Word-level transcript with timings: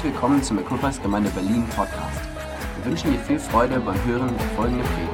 Herzlich 0.00 0.14
willkommen 0.14 0.42
zum 0.42 0.58
Equippers 0.58 1.02
Gemeinde 1.02 1.28
Berlin 1.28 1.66
Podcast. 1.76 2.20
Wir 2.76 2.90
wünschen 2.90 3.12
dir 3.12 3.18
viel 3.18 3.38
Freude 3.38 3.78
beim 3.80 4.02
Hören 4.06 4.34
der 4.34 4.46
folgenden 4.56 4.86
Predigt. 4.86 5.12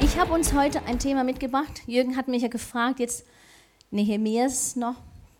Ich 0.00 0.18
habe 0.18 0.32
uns 0.32 0.52
heute 0.52 0.84
ein 0.86 0.98
Thema 0.98 1.22
mitgebracht. 1.22 1.82
Jürgen 1.86 2.16
hat 2.16 2.26
mich 2.26 2.42
ja 2.42 2.48
gefragt, 2.48 2.98
jetzt 2.98 3.24
Nehemias 3.92 4.74
noch 4.74 4.96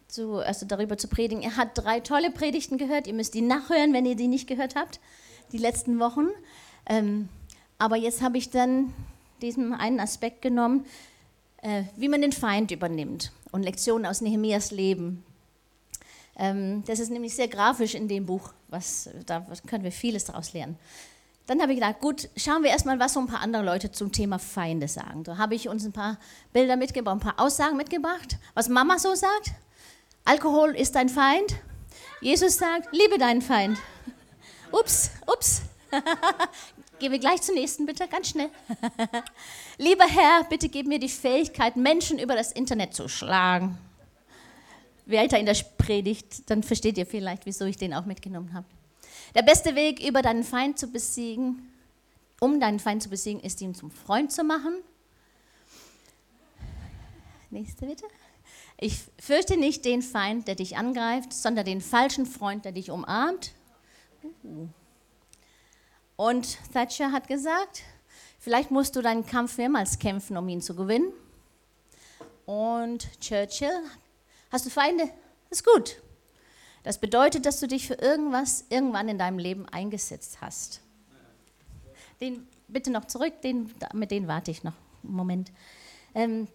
zu, 0.06 0.36
also 0.36 0.66
darüber 0.66 0.98
zu 0.98 1.08
predigen. 1.08 1.42
Er 1.42 1.56
hat 1.56 1.70
drei 1.74 1.98
tolle 1.98 2.30
Predigten 2.30 2.78
gehört. 2.78 3.08
Ihr 3.08 3.14
müsst 3.14 3.34
die 3.34 3.42
nachhören, 3.42 3.92
wenn 3.92 4.06
ihr 4.06 4.14
die 4.14 4.28
nicht 4.28 4.46
gehört 4.46 4.76
habt, 4.76 5.00
die 5.52 5.58
letzten 5.58 5.98
Wochen. 5.98 6.28
Ähm, 6.86 7.28
aber 7.78 7.96
jetzt 7.96 8.22
habe 8.22 8.38
ich 8.38 8.50
dann 8.50 8.92
diesen 9.40 9.72
einen 9.72 10.00
Aspekt 10.00 10.42
genommen, 10.42 10.84
äh, 11.62 11.84
wie 11.96 12.08
man 12.08 12.20
den 12.20 12.32
Feind 12.32 12.70
übernimmt 12.70 13.32
und 13.52 13.62
Lektionen 13.62 14.06
aus 14.06 14.20
Nehemias 14.20 14.70
Leben. 14.70 15.24
Ähm, 16.36 16.84
das 16.86 17.00
ist 17.00 17.10
nämlich 17.10 17.34
sehr 17.34 17.48
grafisch 17.48 17.94
in 17.94 18.08
dem 18.08 18.26
Buch, 18.26 18.52
was, 18.68 19.10
da 19.26 19.46
können 19.66 19.84
wir 19.84 19.92
vieles 19.92 20.24
daraus 20.24 20.52
lernen. 20.52 20.78
Dann 21.46 21.60
habe 21.60 21.72
ich 21.72 21.80
gedacht, 21.80 22.00
gut, 22.00 22.28
schauen 22.36 22.62
wir 22.62 22.70
erstmal, 22.70 23.00
was 23.00 23.14
so 23.14 23.20
ein 23.20 23.26
paar 23.26 23.40
andere 23.40 23.64
Leute 23.64 23.90
zum 23.90 24.12
Thema 24.12 24.38
Feinde 24.38 24.86
sagen. 24.86 25.24
Da 25.24 25.36
habe 25.36 25.54
ich 25.54 25.68
uns 25.68 25.84
ein 25.84 25.92
paar 25.92 26.18
Bilder 26.52 26.76
mitgebracht, 26.76 27.16
ein 27.16 27.20
paar 27.20 27.40
Aussagen 27.40 27.76
mitgebracht, 27.76 28.38
was 28.54 28.68
Mama 28.68 28.98
so 28.98 29.14
sagt. 29.14 29.52
Alkohol 30.24 30.76
ist 30.76 30.94
dein 30.94 31.08
Feind. 31.08 31.56
Jesus 32.20 32.56
sagt, 32.56 32.88
liebe 32.92 33.18
deinen 33.18 33.42
Feind. 33.42 33.78
Ups, 34.72 35.10
ups. 35.26 35.62
Gehen 36.98 37.12
wir 37.12 37.18
gleich 37.18 37.42
zum 37.42 37.54
nächsten, 37.54 37.86
bitte, 37.86 38.06
ganz 38.06 38.28
schnell. 38.28 38.50
Lieber 39.78 40.04
Herr, 40.04 40.44
bitte 40.44 40.68
gib 40.68 40.86
mir 40.86 40.98
die 40.98 41.08
Fähigkeit, 41.08 41.76
Menschen 41.76 42.18
über 42.18 42.34
das 42.34 42.52
Internet 42.52 42.94
zu 42.94 43.08
schlagen. 43.08 43.78
Weiter 45.06 45.38
in 45.38 45.46
der 45.46 45.56
Predigt, 45.78 46.48
dann 46.50 46.62
versteht 46.62 46.98
ihr 46.98 47.06
vielleicht, 47.06 47.46
wieso 47.46 47.64
ich 47.64 47.76
den 47.76 47.94
auch 47.94 48.04
mitgenommen 48.04 48.52
habe. 48.54 48.66
Der 49.34 49.42
beste 49.42 49.74
Weg, 49.74 50.06
über 50.06 50.22
deinen 50.22 50.44
Feind 50.44 50.78
zu 50.78 50.88
besiegen, 50.88 51.72
um 52.38 52.60
deinen 52.60 52.78
Feind 52.78 53.02
zu 53.02 53.08
besiegen, 53.08 53.40
ist, 53.40 53.60
ihn 53.60 53.74
zum 53.74 53.90
Freund 53.90 54.30
zu 54.30 54.44
machen. 54.44 54.74
Nächste 57.50 57.86
bitte. 57.86 58.04
Ich 58.78 58.98
fürchte 59.18 59.56
nicht 59.56 59.84
den 59.84 60.02
Feind, 60.02 60.46
der 60.46 60.54
dich 60.54 60.76
angreift, 60.76 61.32
sondern 61.32 61.64
den 61.64 61.80
falschen 61.80 62.24
Freund, 62.24 62.64
der 62.64 62.72
dich 62.72 62.90
umarmt. 62.90 63.52
Und 66.16 66.58
Thatcher 66.72 67.12
hat 67.12 67.28
gesagt, 67.28 67.82
vielleicht 68.38 68.70
musst 68.70 68.96
du 68.96 69.02
deinen 69.02 69.24
Kampf 69.24 69.58
mehrmals 69.58 69.98
kämpfen, 69.98 70.36
um 70.36 70.48
ihn 70.48 70.60
zu 70.60 70.74
gewinnen. 70.74 71.12
Und 72.44 73.08
Churchill, 73.20 73.84
hast 74.50 74.66
du 74.66 74.70
Feinde? 74.70 75.10
Ist 75.50 75.64
gut. 75.64 75.96
Das 76.82 76.98
bedeutet, 76.98 77.46
dass 77.46 77.60
du 77.60 77.68
dich 77.68 77.86
für 77.86 77.94
irgendwas 77.94 78.64
irgendwann 78.70 79.08
in 79.08 79.18
deinem 79.18 79.38
Leben 79.38 79.68
eingesetzt 79.68 80.40
hast. 80.40 80.80
Den 82.20 82.46
bitte 82.68 82.90
noch 82.90 83.06
zurück, 83.06 83.40
den, 83.42 83.72
mit 83.92 84.10
denen 84.10 84.28
warte 84.28 84.50
ich 84.50 84.62
noch 84.62 84.74
einen 85.02 85.14
Moment. 85.14 85.52
Ähm, 86.14 86.48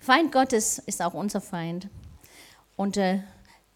Feind 0.00 0.32
Gottes 0.32 0.78
ist 0.78 1.02
auch 1.02 1.14
unser 1.14 1.40
Feind. 1.40 1.88
Und 2.76 2.96
äh, 2.96 3.20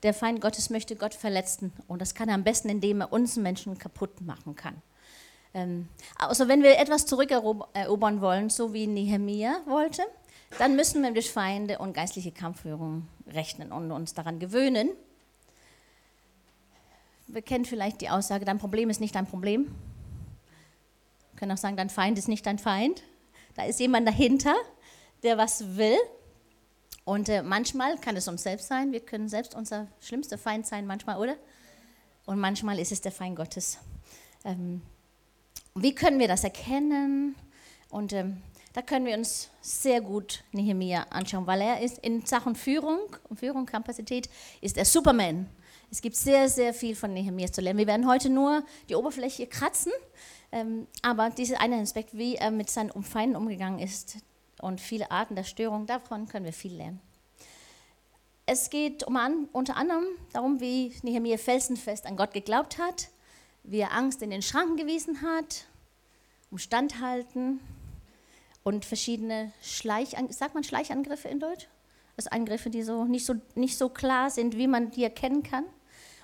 der 0.02 0.14
Feind 0.14 0.40
Gottes 0.40 0.70
möchte 0.70 0.96
Gott 0.96 1.14
verletzen. 1.14 1.72
Und 1.86 2.00
das 2.00 2.14
kann 2.14 2.28
er 2.28 2.34
am 2.34 2.44
besten, 2.44 2.68
indem 2.68 3.02
er 3.02 3.12
uns 3.12 3.36
Menschen 3.36 3.78
kaputt 3.78 4.20
machen 4.20 4.56
kann. 4.56 4.82
Ähm, 5.54 5.88
also 6.16 6.48
wenn 6.48 6.62
wir 6.62 6.78
etwas 6.78 7.06
zurückerobern 7.06 8.20
wollen, 8.20 8.50
so 8.50 8.72
wie 8.72 8.86
Nehemia 8.86 9.60
wollte, 9.66 10.02
dann 10.58 10.76
müssen 10.76 11.02
wir 11.02 11.10
mit 11.10 11.24
Feinde 11.24 11.78
und 11.78 11.94
geistliche 11.94 12.32
Kampfführung 12.32 13.08
rechnen 13.26 13.72
und 13.72 13.90
uns 13.90 14.14
daran 14.14 14.38
gewöhnen. 14.38 14.90
Wir 17.26 17.42
kennen 17.42 17.64
vielleicht 17.64 18.00
die 18.00 18.10
Aussage, 18.10 18.44
dein 18.44 18.58
Problem 18.58 18.90
ist 18.90 19.00
nicht 19.00 19.14
dein 19.14 19.26
Problem. 19.26 19.74
Wir 21.32 21.38
können 21.38 21.52
auch 21.52 21.58
sagen, 21.58 21.76
dein 21.76 21.90
Feind 21.90 22.18
ist 22.18 22.28
nicht 22.28 22.44
dein 22.44 22.58
Feind. 22.58 23.02
Da 23.54 23.64
ist 23.64 23.80
jemand 23.80 24.06
dahinter, 24.06 24.54
der 25.22 25.38
was 25.38 25.76
will 25.76 25.96
und 27.04 27.28
äh, 27.28 27.42
manchmal 27.42 27.98
kann 27.98 28.16
es 28.16 28.28
uns 28.28 28.42
selbst 28.42 28.68
sein, 28.68 28.92
wir 28.92 29.00
können 29.00 29.28
selbst 29.28 29.54
unser 29.54 29.88
schlimmster 30.00 30.38
Feind 30.38 30.66
sein, 30.66 30.86
manchmal, 30.86 31.18
oder? 31.18 31.36
Und 32.26 32.38
manchmal 32.38 32.78
ist 32.78 32.92
es 32.92 33.00
der 33.00 33.12
Feind 33.12 33.36
Gottes. 33.36 33.78
Ähm, 34.44 34.82
wie 35.74 35.94
können 35.94 36.18
wir 36.20 36.28
das 36.28 36.44
erkennen? 36.44 37.34
Und 37.90 38.12
ähm, 38.12 38.42
da 38.72 38.82
können 38.82 39.04
wir 39.04 39.16
uns 39.16 39.50
sehr 39.60 40.00
gut 40.00 40.44
Nehemiah 40.52 41.06
anschauen, 41.10 41.46
weil 41.46 41.60
er 41.60 41.80
ist 41.80 41.98
in 41.98 42.24
Sachen 42.24 42.54
Führung 42.54 43.00
und 43.28 43.40
Führung, 43.40 43.66
Kapazität, 43.66 44.28
ist 44.60 44.78
er 44.78 44.84
Superman. 44.84 45.48
Es 45.90 46.00
gibt 46.00 46.16
sehr, 46.16 46.48
sehr 46.48 46.72
viel 46.72 46.94
von 46.94 47.12
Nehemiah 47.12 47.52
zu 47.52 47.60
lernen. 47.60 47.78
Wir 47.78 47.86
werden 47.86 48.08
heute 48.08 48.30
nur 48.30 48.64
die 48.88 48.94
Oberfläche 48.94 49.46
kratzen, 49.46 49.92
ähm, 50.52 50.86
aber 51.02 51.30
dieser 51.30 51.60
eine 51.60 51.76
Aspekt, 51.80 52.16
wie 52.16 52.36
er 52.36 52.50
mit 52.50 52.70
seinen 52.70 53.02
Feinden 53.02 53.36
umgegangen 53.36 53.78
ist, 53.78 54.18
und 54.62 54.80
viele 54.80 55.10
Arten 55.10 55.34
der 55.34 55.44
Störung, 55.44 55.86
davon 55.86 56.28
können 56.28 56.44
wir 56.44 56.52
viel 56.52 56.74
lernen. 56.74 57.00
Es 58.46 58.70
geht 58.70 59.04
um 59.04 59.16
an, 59.16 59.48
unter 59.52 59.76
anderem 59.76 60.04
darum, 60.32 60.60
wie 60.60 60.94
Nehemiah 61.02 61.36
felsenfest 61.36 62.06
an 62.06 62.16
Gott 62.16 62.32
geglaubt 62.32 62.78
hat, 62.78 63.08
wie 63.64 63.80
er 63.80 63.92
Angst 63.92 64.22
in 64.22 64.30
den 64.30 64.40
Schranken 64.40 64.76
gewiesen 64.76 65.22
hat, 65.22 65.66
um 66.50 66.58
Standhalten 66.58 67.60
und 68.62 68.84
verschiedene 68.84 69.52
Schleich, 69.62 70.14
sagt 70.30 70.54
man 70.54 70.64
Schleichangriffe 70.64 71.28
in 71.28 71.40
Deutsch? 71.40 71.68
Also 72.16 72.30
Angriffe, 72.30 72.70
die 72.70 72.82
so 72.82 73.04
nicht, 73.04 73.26
so 73.26 73.34
nicht 73.56 73.76
so 73.76 73.88
klar 73.88 74.30
sind, 74.30 74.56
wie 74.56 74.68
man 74.68 74.92
die 74.92 75.02
erkennen 75.02 75.42
kann 75.42 75.64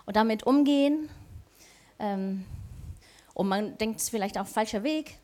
und 0.06 0.14
damit 0.14 0.44
umgehen. 0.44 1.08
Ähm, 1.98 2.44
und 3.34 3.48
man 3.48 3.76
denkt, 3.78 3.96
es 3.96 4.04
ist 4.04 4.10
vielleicht 4.10 4.38
auch 4.38 4.46
falscher 4.46 4.84
Weg. 4.84 5.18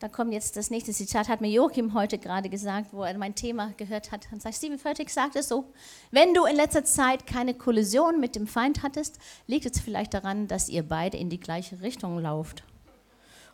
Da 0.00 0.08
kommt 0.08 0.32
jetzt 0.32 0.56
das 0.56 0.70
nächste 0.70 0.94
Zitat, 0.94 1.28
hat 1.28 1.42
mir 1.42 1.50
Joachim 1.50 1.92
heute 1.92 2.16
gerade 2.16 2.48
gesagt, 2.48 2.94
wo 2.94 3.02
er 3.02 3.18
mein 3.18 3.34
Thema 3.34 3.74
gehört 3.76 4.10
hat. 4.10 4.28
Und 4.32 4.40
sagt, 4.40 4.54
Stephen 4.54 4.78
Furtick 4.78 5.10
sagt 5.10 5.36
es 5.36 5.48
so, 5.48 5.74
wenn 6.10 6.32
du 6.32 6.46
in 6.46 6.56
letzter 6.56 6.84
Zeit 6.84 7.26
keine 7.26 7.52
Kollision 7.52 8.18
mit 8.18 8.34
dem 8.34 8.46
Feind 8.46 8.82
hattest, 8.82 9.18
liegt 9.46 9.66
es 9.66 9.78
vielleicht 9.78 10.14
daran, 10.14 10.48
dass 10.48 10.70
ihr 10.70 10.88
beide 10.88 11.18
in 11.18 11.28
die 11.28 11.38
gleiche 11.38 11.82
Richtung 11.82 12.18
lauft. 12.18 12.64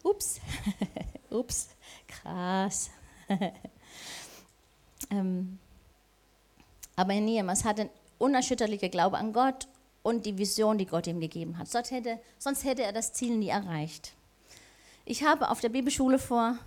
Ups, 0.04 0.40
ups, 1.30 1.70
krass. 2.06 2.90
ähm, 5.10 5.58
aber 6.94 7.14
Niemas 7.14 7.64
hat 7.64 7.80
ein 7.80 7.90
unerschütterlicher 8.18 8.88
Glaube 8.88 9.18
an 9.18 9.32
Gott 9.32 9.66
und 10.04 10.24
die 10.24 10.38
Vision, 10.38 10.78
die 10.78 10.86
Gott 10.86 11.08
ihm 11.08 11.18
gegeben 11.18 11.58
hat. 11.58 11.66
Sonst 11.66 11.90
hätte, 11.90 12.20
sonst 12.38 12.62
hätte 12.62 12.84
er 12.84 12.92
das 12.92 13.12
Ziel 13.12 13.36
nie 13.36 13.48
erreicht. 13.48 14.15
Ich 15.08 15.22
habe 15.22 15.50
auf 15.50 15.60
der 15.60 15.68
Bibelschule 15.68 16.18
vor, 16.18 16.58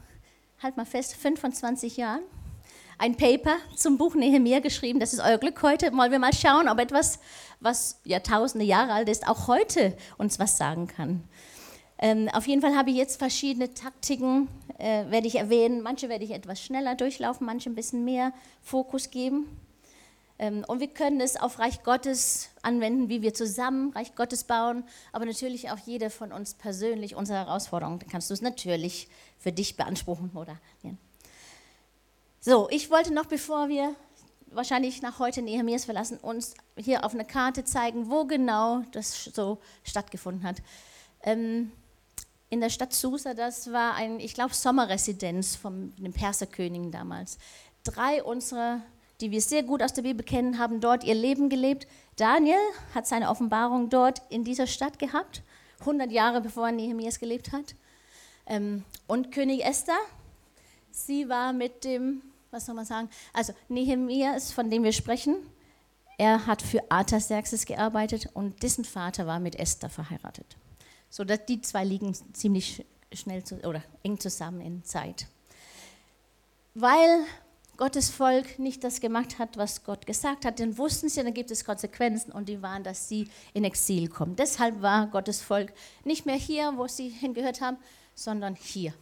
halt 0.64 0.78
mal 0.78 0.86
fest, 0.86 1.14
25 1.18 1.98
Jahren 1.98 2.22
ein 2.98 3.18
Paper 3.18 3.58
zum 3.76 3.98
Buch 3.98 4.16
Nehemiah 4.16 4.60
geschrieben. 4.60 5.02
Das 5.02 5.12
ist 5.12 5.20
euer 5.20 5.38
Glück 5.38 5.62
heute. 5.62 5.92
Wollen 5.92 6.12
wir 6.12 6.20
mal 6.20 6.34
schauen, 6.34 6.70
ob 6.70 6.80
etwas, 6.80 7.20
was 7.60 8.00
Jahrtausende 8.06 8.66
Jahre 8.66 8.94
alt 8.94 9.10
ist, 9.10 9.28
auch 9.28 9.48
heute 9.48 9.94
uns 10.18 10.40
was 10.40 10.58
sagen 10.58 10.88
kann. 10.88 11.26
Ähm, 11.98 12.30
auf 12.32 12.48
jeden 12.48 12.62
Fall 12.62 12.78
habe 12.78 12.92
ich 12.92 12.96
jetzt 12.96 13.20
verschiedene 13.20 13.74
Taktiken, 13.74 14.48
äh, 14.78 15.12
werde 15.12 15.28
ich 15.28 15.36
erwähnen. 15.36 15.82
Manche 15.82 16.08
werde 16.08 16.24
ich 16.24 16.32
etwas 16.32 16.62
schneller 16.62 16.96
durchlaufen, 16.96 17.46
manche 17.46 17.70
ein 17.70 17.76
bisschen 17.76 18.06
mehr 18.06 18.32
Fokus 18.62 19.12
geben. 19.12 19.48
Ähm, 20.40 20.64
und 20.68 20.80
wir 20.80 20.88
können 20.88 21.20
es 21.20 21.36
auf 21.36 21.60
Reich 21.60 21.84
Gottes 21.84 22.50
anwenden, 22.62 23.10
wie 23.10 23.22
wir 23.22 23.34
zusammen 23.34 23.92
Reich 23.92 24.16
Gottes 24.16 24.46
bauen, 24.46 24.84
aber 25.12 25.26
natürlich 25.26 25.70
auch 25.70 25.78
jeder 25.78 26.10
von 26.10 26.32
uns 26.32 26.54
persönlich 26.54 27.16
unsere 27.16 27.40
Herausforderungen. 27.40 28.00
Dann 28.00 28.10
kannst 28.10 28.30
du 28.30 28.34
es 28.34 28.42
natürlich 28.42 29.10
für 29.38 29.52
dich 29.52 29.76
beanspruchen 29.76 30.32
oder 30.32 30.58
ja. 30.82 30.92
So, 32.42 32.70
ich 32.72 32.90
wollte 32.90 33.14
noch, 33.14 33.26
bevor 33.26 33.68
wir 33.68 33.94
wahrscheinlich 34.48 35.02
nach 35.02 35.20
heute 35.20 35.42
Nehemias 35.42 35.84
verlassen, 35.84 36.18
uns 36.18 36.54
hier 36.78 37.04
auf 37.04 37.14
einer 37.14 37.26
Karte 37.26 37.66
zeigen, 37.66 38.10
wo 38.10 38.26
genau 38.26 38.82
das 38.94 39.26
so 39.26 39.60
stattgefunden 39.84 40.44
hat. 40.44 40.56
Ähm, 41.22 41.74
in 42.50 42.62
der 42.62 42.70
Stadt 42.70 42.94
Susa, 42.94 43.34
das 43.34 43.72
war 43.74 43.94
ein, 43.96 44.22
ich 44.22 44.34
glaube, 44.34 44.54
Sommerresidenz 44.54 45.58
von 45.58 45.94
den 45.98 46.14
Perserkönigen 46.14 46.92
damals. 46.92 47.38
Drei 47.84 48.24
unserer 48.24 48.82
die 49.22 49.32
wir 49.32 49.42
sehr 49.42 49.64
gut 49.64 49.84
aus 49.84 49.94
der 49.94 50.04
Bibel 50.04 50.26
kennen, 50.26 50.58
haben 50.58 50.80
dort 50.80 51.04
ihr 51.04 51.16
Leben 51.16 51.50
gelebt. 51.50 51.88
Daniel 52.16 52.60
hat 52.96 53.08
seine 53.08 53.30
Offenbarung 53.30 53.90
dort 53.90 54.22
in 54.30 54.44
dieser 54.44 54.68
Stadt 54.68 55.00
gehabt, 55.00 55.44
100 55.82 56.12
Jahre 56.12 56.42
bevor 56.42 56.72
Nehemias 56.72 57.20
gelebt 57.20 57.52
hat. 57.52 57.76
Ähm, 58.46 58.84
und 59.08 59.32
König 59.32 59.64
Esther, 59.64 59.98
sie 60.92 61.30
war 61.30 61.54
mit 61.54 61.84
dem, 61.84 62.22
was 62.52 62.66
soll 62.66 62.76
man 62.76 62.86
sagen, 62.86 63.10
also 63.34 63.54
Nehemias, 63.68 64.52
von 64.52 64.70
dem 64.70 64.84
wir 64.84 64.94
sprechen, 64.94 65.36
er 66.18 66.46
hat 66.48 66.62
für 66.62 66.84
Artaxerxes 66.90 67.66
gearbeitet 67.66 68.30
und 68.34 68.62
dessen 68.62 68.84
Vater 68.84 69.26
war 69.26 69.40
mit 69.40 69.56
Esther 69.56 69.90
verheiratet. 69.90 70.58
So 71.10 71.24
dass 71.24 71.46
die 71.46 71.62
zwei 71.62 71.84
liegen 71.84 72.14
ziemlich 72.34 72.86
schnell 73.14 73.44
zu, 73.44 73.56
oder 73.66 73.84
eng 74.04 74.20
zusammen 74.20 74.62
in 74.62 74.84
Zeit. 74.84 75.28
Weil 76.76 77.26
Gottes 77.80 78.10
Volk 78.10 78.60
nicht 78.60 78.84
das 78.84 79.00
gemacht 79.00 79.40
hat, 79.40 79.56
was 79.56 79.86
Gott 79.86 80.06
gesagt 80.06 80.44
hat, 80.44 80.60
dann 80.60 80.78
wussten 80.78 81.08
sie, 81.08 81.24
dann 81.24 81.34
gibt 81.34 81.50
es 81.50 81.64
Konsequenzen 81.64 82.30
und 82.34 82.50
die 82.50 82.62
waren, 82.62 82.84
dass 82.84 83.08
sie 83.08 83.30
in 83.54 83.64
Exil 83.64 84.10
kommen. 84.10 84.36
Deshalb 84.36 84.82
war 84.82 85.08
Gottes 85.08 85.42
Volk 85.42 85.72
nicht 86.04 86.26
mehr 86.26 86.36
hier, 86.36 86.74
wo 86.76 86.88
sie 86.88 87.08
hingehört 87.08 87.62
haben, 87.62 87.78
sondern 88.16 88.56
hier. 88.56 88.94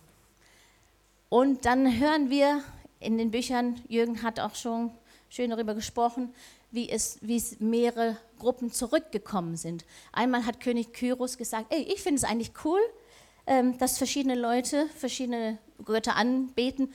Und 1.27 1.65
dann 1.65 2.00
hören 2.00 2.29
wir 2.29 2.62
in 3.00 3.18
den 3.18 3.31
Büchern, 3.31 3.81
Jürgen 3.88 4.21
hat 4.21 4.39
auch 4.39 4.53
schon 4.53 4.91
schön 5.27 5.50
darüber 5.50 5.74
gesprochen, 5.74 6.31
wie 6.69 6.88
es, 6.88 7.18
wie 7.21 7.38
es 7.38 7.59
mehrere 7.59 8.18
Gruppen 8.38 8.71
zurückgekommen 8.71 9.57
sind. 9.57 9.85
Einmal 10.12 10.45
hat 10.45 10.59
König 10.59 10.94
Kyros 10.94 11.39
gesagt, 11.39 11.74
ey, 11.74 11.81
ich 11.81 12.03
finde 12.03 12.18
es 12.19 12.24
eigentlich 12.24 12.51
cool, 12.63 12.81
ähm, 13.47 13.75
dass 13.79 13.97
verschiedene 13.97 14.35
Leute 14.35 14.85
verschiedene 14.95 15.57
Götter 15.83 16.15
anbeten 16.15 16.94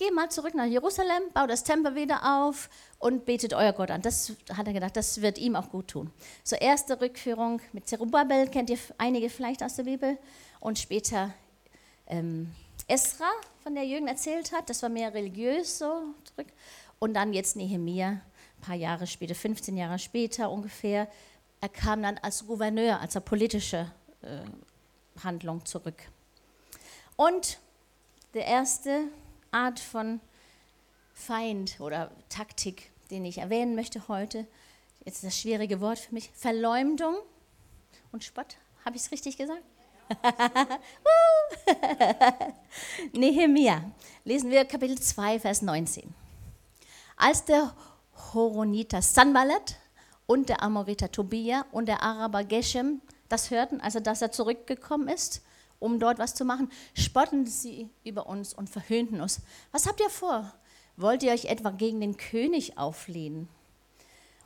geh 0.00 0.10
mal 0.10 0.30
zurück 0.30 0.54
nach 0.54 0.64
Jerusalem, 0.64 1.24
bau 1.34 1.46
das 1.46 1.62
Tempel 1.62 1.94
wieder 1.94 2.46
auf 2.46 2.70
und 2.98 3.26
betet 3.26 3.52
euer 3.52 3.74
Gott 3.74 3.90
an. 3.90 4.00
Das 4.00 4.32
hat 4.56 4.66
er 4.66 4.72
gedacht, 4.72 4.96
das 4.96 5.20
wird 5.20 5.36
ihm 5.36 5.54
auch 5.54 5.68
gut 5.68 5.88
tun. 5.88 6.10
So 6.42 6.56
erste 6.56 6.98
Rückführung 6.98 7.60
mit 7.74 7.86
Zerubbabel, 7.86 8.48
kennt 8.48 8.70
ihr 8.70 8.78
einige 8.96 9.28
vielleicht 9.28 9.62
aus 9.62 9.76
der 9.76 9.82
Bibel. 9.82 10.16
Und 10.58 10.78
später 10.78 11.34
ähm, 12.06 12.50
Esra, 12.88 13.28
von 13.62 13.74
der 13.74 13.84
Jürgen 13.84 14.08
erzählt 14.08 14.52
hat, 14.52 14.70
das 14.70 14.82
war 14.82 14.88
mehr 14.88 15.12
religiös 15.12 15.78
so 15.78 16.14
zurück. 16.24 16.48
Und 16.98 17.12
dann 17.12 17.34
jetzt 17.34 17.56
Nehemia, 17.56 18.08
ein 18.08 18.22
paar 18.62 18.76
Jahre 18.76 19.06
später, 19.06 19.34
15 19.34 19.76
Jahre 19.76 19.98
später 19.98 20.50
ungefähr. 20.50 21.08
Er 21.60 21.68
kam 21.68 22.02
dann 22.02 22.16
als 22.22 22.46
Gouverneur, 22.46 23.00
als 23.00 23.20
politische 23.20 23.92
äh, 24.22 25.22
Handlung 25.22 25.62
zurück. 25.66 26.02
Und 27.16 27.58
der 28.32 28.46
erste 28.46 29.02
Art 29.52 29.80
von 29.80 30.20
Feind 31.12 31.80
oder 31.80 32.10
Taktik, 32.28 32.90
den 33.10 33.24
ich 33.24 33.38
erwähnen 33.38 33.74
möchte 33.74 34.08
heute. 34.08 34.46
Jetzt 35.04 35.24
das 35.24 35.38
schwierige 35.38 35.80
Wort 35.80 35.98
für 35.98 36.14
mich. 36.14 36.30
Verleumdung 36.34 37.16
und 38.12 38.24
Spott. 38.24 38.56
Habe 38.84 38.96
ich 38.96 39.02
es 39.02 39.12
richtig 39.12 39.36
gesagt? 39.36 39.62
Nehemia. 43.12 43.82
Lesen 44.24 44.50
wir 44.50 44.64
Kapitel 44.64 44.98
2, 44.98 45.40
Vers 45.40 45.62
19. 45.62 46.14
Als 47.16 47.44
der 47.44 47.74
Horoniter 48.32 49.02
Sanballat 49.02 49.76
und 50.26 50.48
der 50.48 50.62
Amoriter 50.62 51.10
Tobia 51.10 51.64
und 51.72 51.86
der 51.86 52.02
Araber 52.02 52.44
Geshem 52.44 53.00
das 53.28 53.50
hörten, 53.50 53.80
also 53.80 54.00
dass 54.00 54.22
er 54.22 54.32
zurückgekommen 54.32 55.08
ist, 55.08 55.42
um 55.80 55.98
dort 55.98 56.20
was 56.20 56.34
zu 56.34 56.44
machen, 56.44 56.70
spotten 56.94 57.46
sie 57.46 57.90
über 58.04 58.28
uns 58.28 58.54
und 58.54 58.70
verhöhnten 58.70 59.20
uns. 59.20 59.40
Was 59.72 59.86
habt 59.88 60.00
ihr 60.00 60.10
vor? 60.10 60.54
Wollt 60.96 61.22
ihr 61.24 61.32
euch 61.32 61.46
etwa 61.46 61.70
gegen 61.70 62.00
den 62.00 62.16
König 62.16 62.78
auflehnen? 62.78 63.48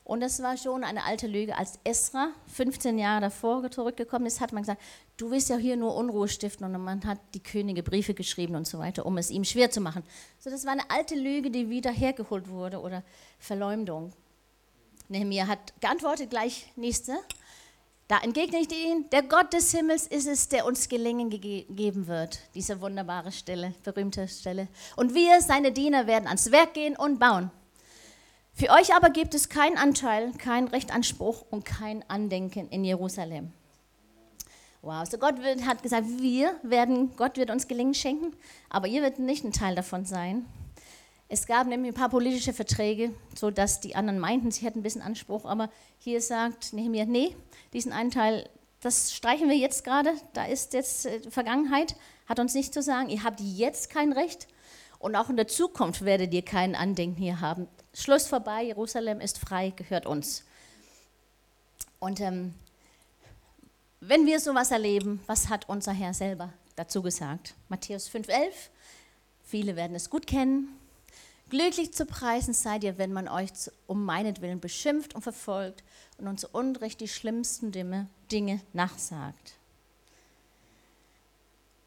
Und 0.05 0.21
das 0.21 0.43
war 0.43 0.57
schon 0.59 0.85
eine 0.85 1.05
alte 1.05 1.27
Lüge. 1.27 1.57
Als 1.57 1.79
Esra 1.83 2.29
15 2.53 2.99
Jahre 2.99 3.23
davor 3.23 3.71
zurückgekommen 3.71 4.27
ist, 4.27 4.41
hat 4.41 4.53
man 4.53 4.63
gesagt, 4.63 4.83
du 5.17 5.31
willst 5.31 5.49
ja 5.49 5.57
hier 5.57 5.77
nur 5.77 5.97
Unruhe 5.97 6.29
stiften. 6.29 6.67
Und 6.67 6.85
man 6.85 7.05
hat 7.07 7.19
die 7.33 7.43
Könige 7.43 7.83
Briefe 7.83 8.13
geschrieben 8.13 8.55
und 8.55 8.67
so 8.67 8.79
weiter, 8.79 9.07
um 9.07 9.17
es 9.17 9.31
ihm 9.31 9.45
schwer 9.45 9.71
zu 9.71 9.81
machen. 9.81 10.03
So, 10.39 10.51
das 10.51 10.67
war 10.67 10.73
eine 10.73 10.91
alte 10.91 11.15
Lüge, 11.15 11.51
die 11.51 11.71
wieder 11.71 11.91
hergeholt 11.91 12.49
wurde 12.49 12.81
oder 12.81 13.03
Verleumdung. 13.39 14.13
Nehemiah 15.09 15.47
hat 15.47 15.73
geantwortet 15.81 16.29
gleich 16.29 16.71
nächste. 16.77 17.17
Da 18.07 18.19
entgegne 18.19 18.59
ich 18.59 18.71
ihnen, 18.71 19.09
der 19.11 19.23
Gott 19.23 19.55
des 19.55 19.71
Himmels 19.71 20.07
ist 20.07 20.27
es, 20.27 20.49
der 20.49 20.67
uns 20.67 20.91
Gelingen 20.91 21.31
geben 21.31 22.07
wird. 22.07 22.39
Diese 22.55 22.81
wunderbare 22.83 23.33
Stelle, 23.33 23.75
berühmte 23.83 24.29
Stelle. 24.29 24.69
Und 24.97 25.15
wir, 25.15 25.41
seine 25.41 25.73
Diener, 25.73 26.07
werden 26.07 26.27
ans 26.27 26.53
Werk 26.53 26.75
gehen 26.75 26.97
und 26.97 27.19
bauen. 27.19 27.51
Für 28.53 28.71
euch 28.71 28.95
aber 28.95 29.09
gibt 29.09 29.35
es 29.35 29.49
keinen 29.49 29.79
Anteil, 29.79 30.33
keinen 30.35 30.69
Rechtanspruch 30.69 31.47
und 31.51 31.65
kein 31.65 32.09
Andenken 32.09 32.69
in 32.69 32.85
Jerusalem. 32.85 33.53
Wow, 34.83 35.09
so 35.11 35.17
Gott 35.17 35.37
hat 35.67 35.83
gesagt, 35.83 36.07
wir 36.21 36.55
werden, 36.63 37.17
Gott 37.17 37.39
wird 37.39 37.51
uns 37.51 37.67
Gelingen 37.67 37.95
schenken, 37.95 38.37
aber 38.69 38.87
ihr 38.87 39.01
werdet 39.01 39.19
nicht 39.19 39.45
ein 39.45 39.53
Teil 39.53 39.75
davon 39.75 40.05
sein. 40.05 40.45
Es 41.29 41.47
gab 41.47 41.67
nämlich 41.67 41.93
ein 41.93 41.97
paar 41.97 42.11
politische 42.11 42.53
Verträge, 42.53 43.15
sodass 43.35 43.81
die 43.81 43.97
anderen 43.97 44.21
meinten, 44.21 44.51
sie 44.51 44.67
hätten 44.67 44.81
ein 44.81 44.83
bisschen 44.83 45.01
Anspruch, 45.01 45.47
aber 45.47 45.71
hier 45.99 46.21
sagt 46.21 46.75
Nehemiah, 46.75 47.07
nee, 47.07 47.35
diesen 47.75 47.93
einen 47.93 48.11
Teil, 48.11 48.49
das 48.81 49.13
streichen 49.13 49.49
wir 49.49 49.57
jetzt 49.57 49.85
gerade, 49.85 50.15
da 50.33 50.47
ist 50.47 50.73
jetzt 50.73 51.07
äh, 51.07 51.21
Vergangenheit, 51.31 51.97
hat 52.27 52.39
uns 52.39 52.55
nicht 52.55 52.73
zu 52.73 52.83
sagen, 52.83 53.11
ihr 53.11 53.25
habt 53.25 53.41
jetzt 53.41 53.91
kein 53.91 54.13
Recht 54.13 54.49
und 54.99 55.17
auch 55.17 55.29
in 55.29 55.37
der 55.37 55.49
Zukunft 55.49 56.05
werdet 56.05 56.33
ihr 56.33 56.43
kein 56.43 56.75
Andenken 56.75 57.21
hier 57.21 57.41
haben. 57.41 57.69
Schluss 57.93 58.27
vorbei, 58.27 58.63
Jerusalem 58.63 59.21
ist 59.21 59.39
frei, 59.39 59.71
gehört 59.77 60.07
uns. 60.07 60.45
Und 61.99 62.21
ähm, 62.21 62.55
wenn 64.01 64.27
wir 64.27 64.41
sowas 64.41 64.71
erleben, 64.71 65.21
was 65.27 65.49
hat 65.49 65.69
unser 65.69 65.93
Herr 65.93 66.15
selber 66.15 66.53
dazu 66.77 67.03
gesagt? 67.03 67.55
Matthäus 67.69 68.09
5,11, 68.11 68.53
viele 69.43 69.77
werden 69.77 69.97
es 69.97 70.11
gut 70.11 70.27
kennen. 70.27 70.69
Glücklich 71.55 71.93
zu 71.93 72.05
preisen 72.05 72.53
seid 72.53 72.83
ihr, 72.83 72.99
wenn 72.99 73.13
man 73.13 73.29
euch 73.29 73.53
um 73.87 74.05
meinetwillen 74.05 74.59
beschimpft 74.59 75.15
und 75.15 75.23
verfolgt 75.23 75.85
und 76.19 76.27
uns 76.27 76.45
Unrecht 76.45 77.01
die 77.01 77.07
schlimmsten 77.07 77.71
Dinge 77.71 78.61
nachsagt. 78.73 79.53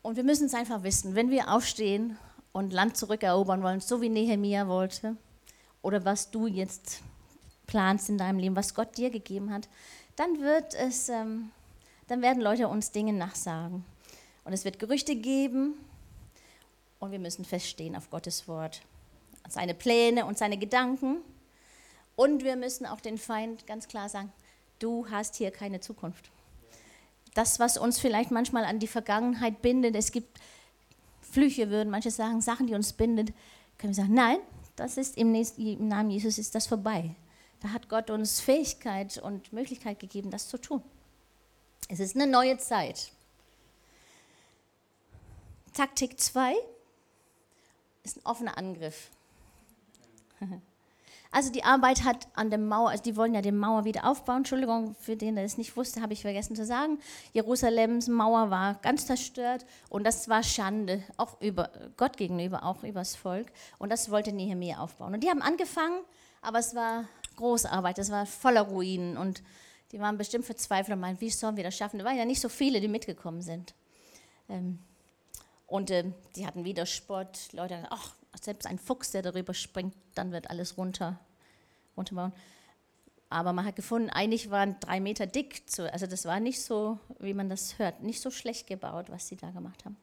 Und 0.02 0.16
wir 0.16 0.24
müssen 0.24 0.46
es 0.46 0.54
einfach 0.54 0.84
wissen, 0.84 1.16
wenn 1.16 1.32
wir 1.32 1.52
aufstehen 1.52 2.18
und 2.54 2.72
Land 2.72 2.96
zurückerobern 2.96 3.62
wollen, 3.62 3.82
so 3.82 4.00
wie 4.00 4.08
Nehemia 4.08 4.70
wollte, 4.70 5.18
oder 5.82 6.06
was 6.06 6.32
du 6.32 6.48
jetzt 6.48 7.02
planst 7.66 8.08
in 8.08 8.18
deinem 8.18 8.40
Leben, 8.40 8.56
was 8.56 8.74
Gott 8.74 8.98
dir 8.98 9.10
gegeben 9.10 9.52
hat, 9.52 9.68
dann 10.16 10.40
wird 10.40 10.76
es, 10.76 11.10
ähm, 11.10 11.52
dann 12.08 12.22
werden 12.22 12.42
Leute 12.42 12.70
uns 12.70 12.92
Dinge 12.92 13.12
nachsagen. 13.12 13.84
Und 14.46 14.54
es 14.54 14.64
wird 14.64 14.80
Gerüchte 14.80 15.18
geben 15.18 15.74
und 17.00 17.12
wir 17.12 17.20
müssen 17.20 17.44
feststehen 17.44 17.98
auf 17.98 18.10
Gottes 18.10 18.48
Wort 18.48 18.82
seine 19.50 19.74
Pläne 19.74 20.26
und 20.26 20.38
seine 20.38 20.58
Gedanken. 20.58 21.18
Und 22.16 22.44
wir 22.44 22.56
müssen 22.56 22.86
auch 22.86 23.00
den 23.00 23.18
Feind 23.18 23.68
ganz 23.68 23.88
klar 23.88 24.10
sagen, 24.10 24.32
du 24.80 25.10
hast 25.10 25.36
hier 25.36 25.52
keine 25.52 25.80
Zukunft. 25.80 26.32
Das, 27.34 27.60
was 27.60 27.78
uns 27.78 28.00
vielleicht 28.00 28.32
manchmal 28.32 28.66
an 28.66 28.80
die 28.80 28.88
Vergangenheit 28.88 29.62
bindet, 29.62 29.96
es 29.96 30.12
gibt 30.12 30.40
Flüche, 31.22 31.70
würden 31.70 31.90
manche 31.90 32.10
sagen, 32.10 32.42
Sachen, 32.42 32.68
die 32.68 32.74
uns 32.74 32.94
bindet, 32.94 33.30
können 33.78 33.96
wir 33.96 34.04
sagen, 34.04 34.14
nein, 34.14 34.40
das 34.76 34.98
ist 34.98 35.18
im, 35.18 35.36
im 35.36 35.88
Namen 35.88 36.10
Jesus 36.10 36.38
ist 36.38 36.56
das 36.56 36.68
vorbei. 36.68 37.16
Da 37.60 37.70
hat 37.70 37.90
Gott 37.90 38.10
uns 38.10 38.40
Fähigkeit 38.40 39.18
und 39.18 39.52
Möglichkeit 39.52 40.00
gegeben, 40.00 40.32
das 40.32 40.48
zu 40.48 40.58
tun. 40.58 40.82
Es 41.90 42.00
ist 42.00 42.16
eine 42.16 42.28
neue 42.28 42.58
Zeit. 42.58 43.12
Taktik 45.74 46.20
2 46.20 46.56
ist 48.04 48.18
ein 48.18 48.26
offener 48.26 48.58
Angriff. 48.58 49.12
Also 51.32 51.52
die 51.52 51.64
Arbeit 51.64 52.04
hat 52.04 52.28
an 52.36 52.50
der 52.50 52.60
Mauer, 52.60 52.90
also 52.90 53.04
die 53.04 53.16
wollen 53.16 53.34
ja 53.34 53.42
die 53.42 53.52
Mauer 53.52 53.84
wieder 53.84 54.10
aufbauen. 54.10 54.38
Entschuldigung, 54.38 54.96
für 54.96 55.18
den, 55.18 55.36
der 55.36 55.44
es 55.44 55.58
nicht 55.58 55.76
wusste, 55.76 56.02
habe 56.02 56.14
ich 56.14 56.22
vergessen 56.22 56.56
zu 56.56 56.66
sagen. 56.66 57.00
Jerusalems 57.34 58.08
Mauer 58.08 58.50
war 58.50 58.76
ganz 58.76 59.06
zerstört 59.06 59.66
und 59.90 60.06
das 60.06 60.30
war 60.30 60.42
Schande, 60.44 61.04
auch 61.18 61.40
über 61.42 61.70
Gott 61.98 62.18
gegenüber, 62.18 62.64
auch 62.64 62.84
übers 62.84 63.16
Volk. 63.16 63.52
Und 63.78 63.92
das 63.92 64.10
wollte 64.10 64.32
Nehemiah 64.32 64.80
aufbauen. 64.80 65.14
Und 65.14 65.24
die 65.24 65.30
haben 65.30 65.42
angefangen, 65.42 66.00
aber 66.42 66.60
es 66.60 66.76
war 66.76 67.06
Großarbeit, 67.36 68.00
es 68.00 68.10
war 68.10 68.26
voller 68.26 68.62
Ruinen 68.62 69.18
und 69.18 69.44
die 69.92 70.00
waren 70.00 70.18
bestimmt 70.18 70.46
verzweifelt 70.46 70.96
und 70.96 71.02
meinten, 71.02 71.22
wie 71.22 71.30
sollen 71.30 71.58
wir 71.58 71.64
das 71.64 71.76
schaffen? 71.76 72.00
Da 72.00 72.06
waren 72.06 72.18
ja 72.18 72.26
nicht 72.26 72.42
so 72.42 72.50
viele, 72.50 72.82
die 72.82 72.88
mitgekommen 72.88 73.42
sind. 73.42 73.74
Ähm, 74.50 74.80
und 75.66 75.92
äh, 75.92 76.06
die 76.36 76.48
hatten 76.48 76.64
wieder 76.64 76.86
Spott. 76.86 77.50
Leute, 77.52 77.86
ach, 77.90 78.17
selbst 78.44 78.66
ein 78.68 78.80
Fuchs, 78.80 79.12
der 79.12 79.22
darüber 79.22 79.54
springt, 79.54 79.96
dann 80.16 80.32
wird 80.32 80.50
alles 80.50 80.78
runter, 80.78 81.20
runterbauen. 81.96 82.34
Aber 83.30 83.52
man 83.54 83.66
hat 83.66 83.76
gefunden, 83.76 84.10
eigentlich 84.10 84.50
waren 84.50 84.78
drei 84.80 85.00
Meter 85.00 85.28
dick. 85.28 85.64
Also 85.92 86.08
das 86.08 86.26
war 86.26 86.40
nicht 86.40 86.62
so, 86.62 86.98
wie 87.20 87.34
man 87.34 87.50
das 87.50 87.78
hört, 87.78 88.02
nicht 88.02 88.22
so 88.22 88.32
schlecht 88.32 88.68
gebaut, 88.68 89.10
was 89.10 89.28
sie 89.28 89.36
da 89.36 89.52
gemacht 89.52 89.84
haben. 89.84 89.98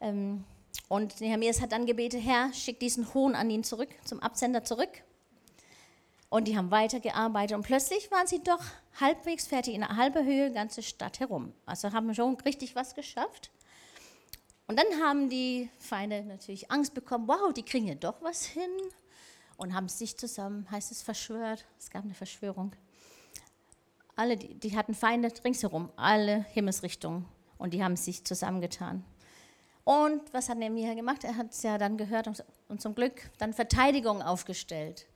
Ähm, 0.00 0.44
und 0.88 1.20
Nehemias 1.20 1.60
hat 1.60 1.72
dann 1.72 1.86
gebetet, 1.86 2.22
Herr, 2.24 2.52
schick 2.52 2.80
diesen 2.80 3.12
Hohn 3.14 3.34
an 3.34 3.50
ihn 3.50 3.64
zurück, 3.64 3.90
zum 4.04 4.20
Absender 4.20 4.64
zurück. 4.64 5.02
Und 6.30 6.48
die 6.48 6.56
haben 6.56 6.70
weitergearbeitet 6.70 7.56
und 7.56 7.62
plötzlich 7.62 8.10
waren 8.10 8.26
sie 8.26 8.42
doch 8.42 8.60
halbwegs 8.98 9.46
fertig, 9.46 9.74
in 9.74 9.84
einer 9.84 9.96
halben 9.96 10.26
Höhe, 10.26 10.50
ganze 10.50 10.82
Stadt 10.82 11.20
herum. 11.20 11.52
Also 11.64 11.92
haben 11.92 12.12
schon 12.14 12.34
richtig 12.40 12.74
was 12.74 12.94
geschafft. 12.94 13.50
Und 14.66 14.78
dann 14.78 14.86
haben 15.02 15.28
die 15.28 15.68
Feinde 15.78 16.24
natürlich 16.24 16.70
Angst 16.70 16.94
bekommen, 16.94 17.28
wow, 17.28 17.52
die 17.52 17.62
kriegen 17.62 17.86
ja 17.86 17.94
doch 17.94 18.22
was 18.22 18.46
hin 18.46 18.70
und 19.56 19.74
haben 19.74 19.88
sich 19.88 20.16
zusammen, 20.16 20.70
heißt 20.70 20.90
es, 20.90 21.02
verschwört. 21.02 21.66
Es 21.78 21.90
gab 21.90 22.04
eine 22.04 22.14
Verschwörung. 22.14 22.72
alle, 24.16 24.36
die, 24.36 24.54
die 24.54 24.76
hatten 24.76 24.94
Feinde 24.94 25.32
ringsherum, 25.44 25.90
alle 25.96 26.44
Himmelsrichtungen. 26.52 27.26
Und 27.58 27.74
die 27.74 27.84
haben 27.84 27.96
sich 27.96 28.24
zusammengetan. 28.24 29.04
Und 29.84 30.22
was 30.32 30.48
hat 30.48 30.58
Nehemiah 30.58 30.94
gemacht? 30.94 31.24
Er 31.24 31.36
hat 31.36 31.52
es 31.52 31.62
ja 31.62 31.76
dann 31.76 31.98
gehört 31.98 32.28
und 32.68 32.80
zum 32.80 32.94
Glück 32.94 33.30
dann 33.38 33.52
Verteidigung 33.52 34.22
aufgestellt. 34.22 35.06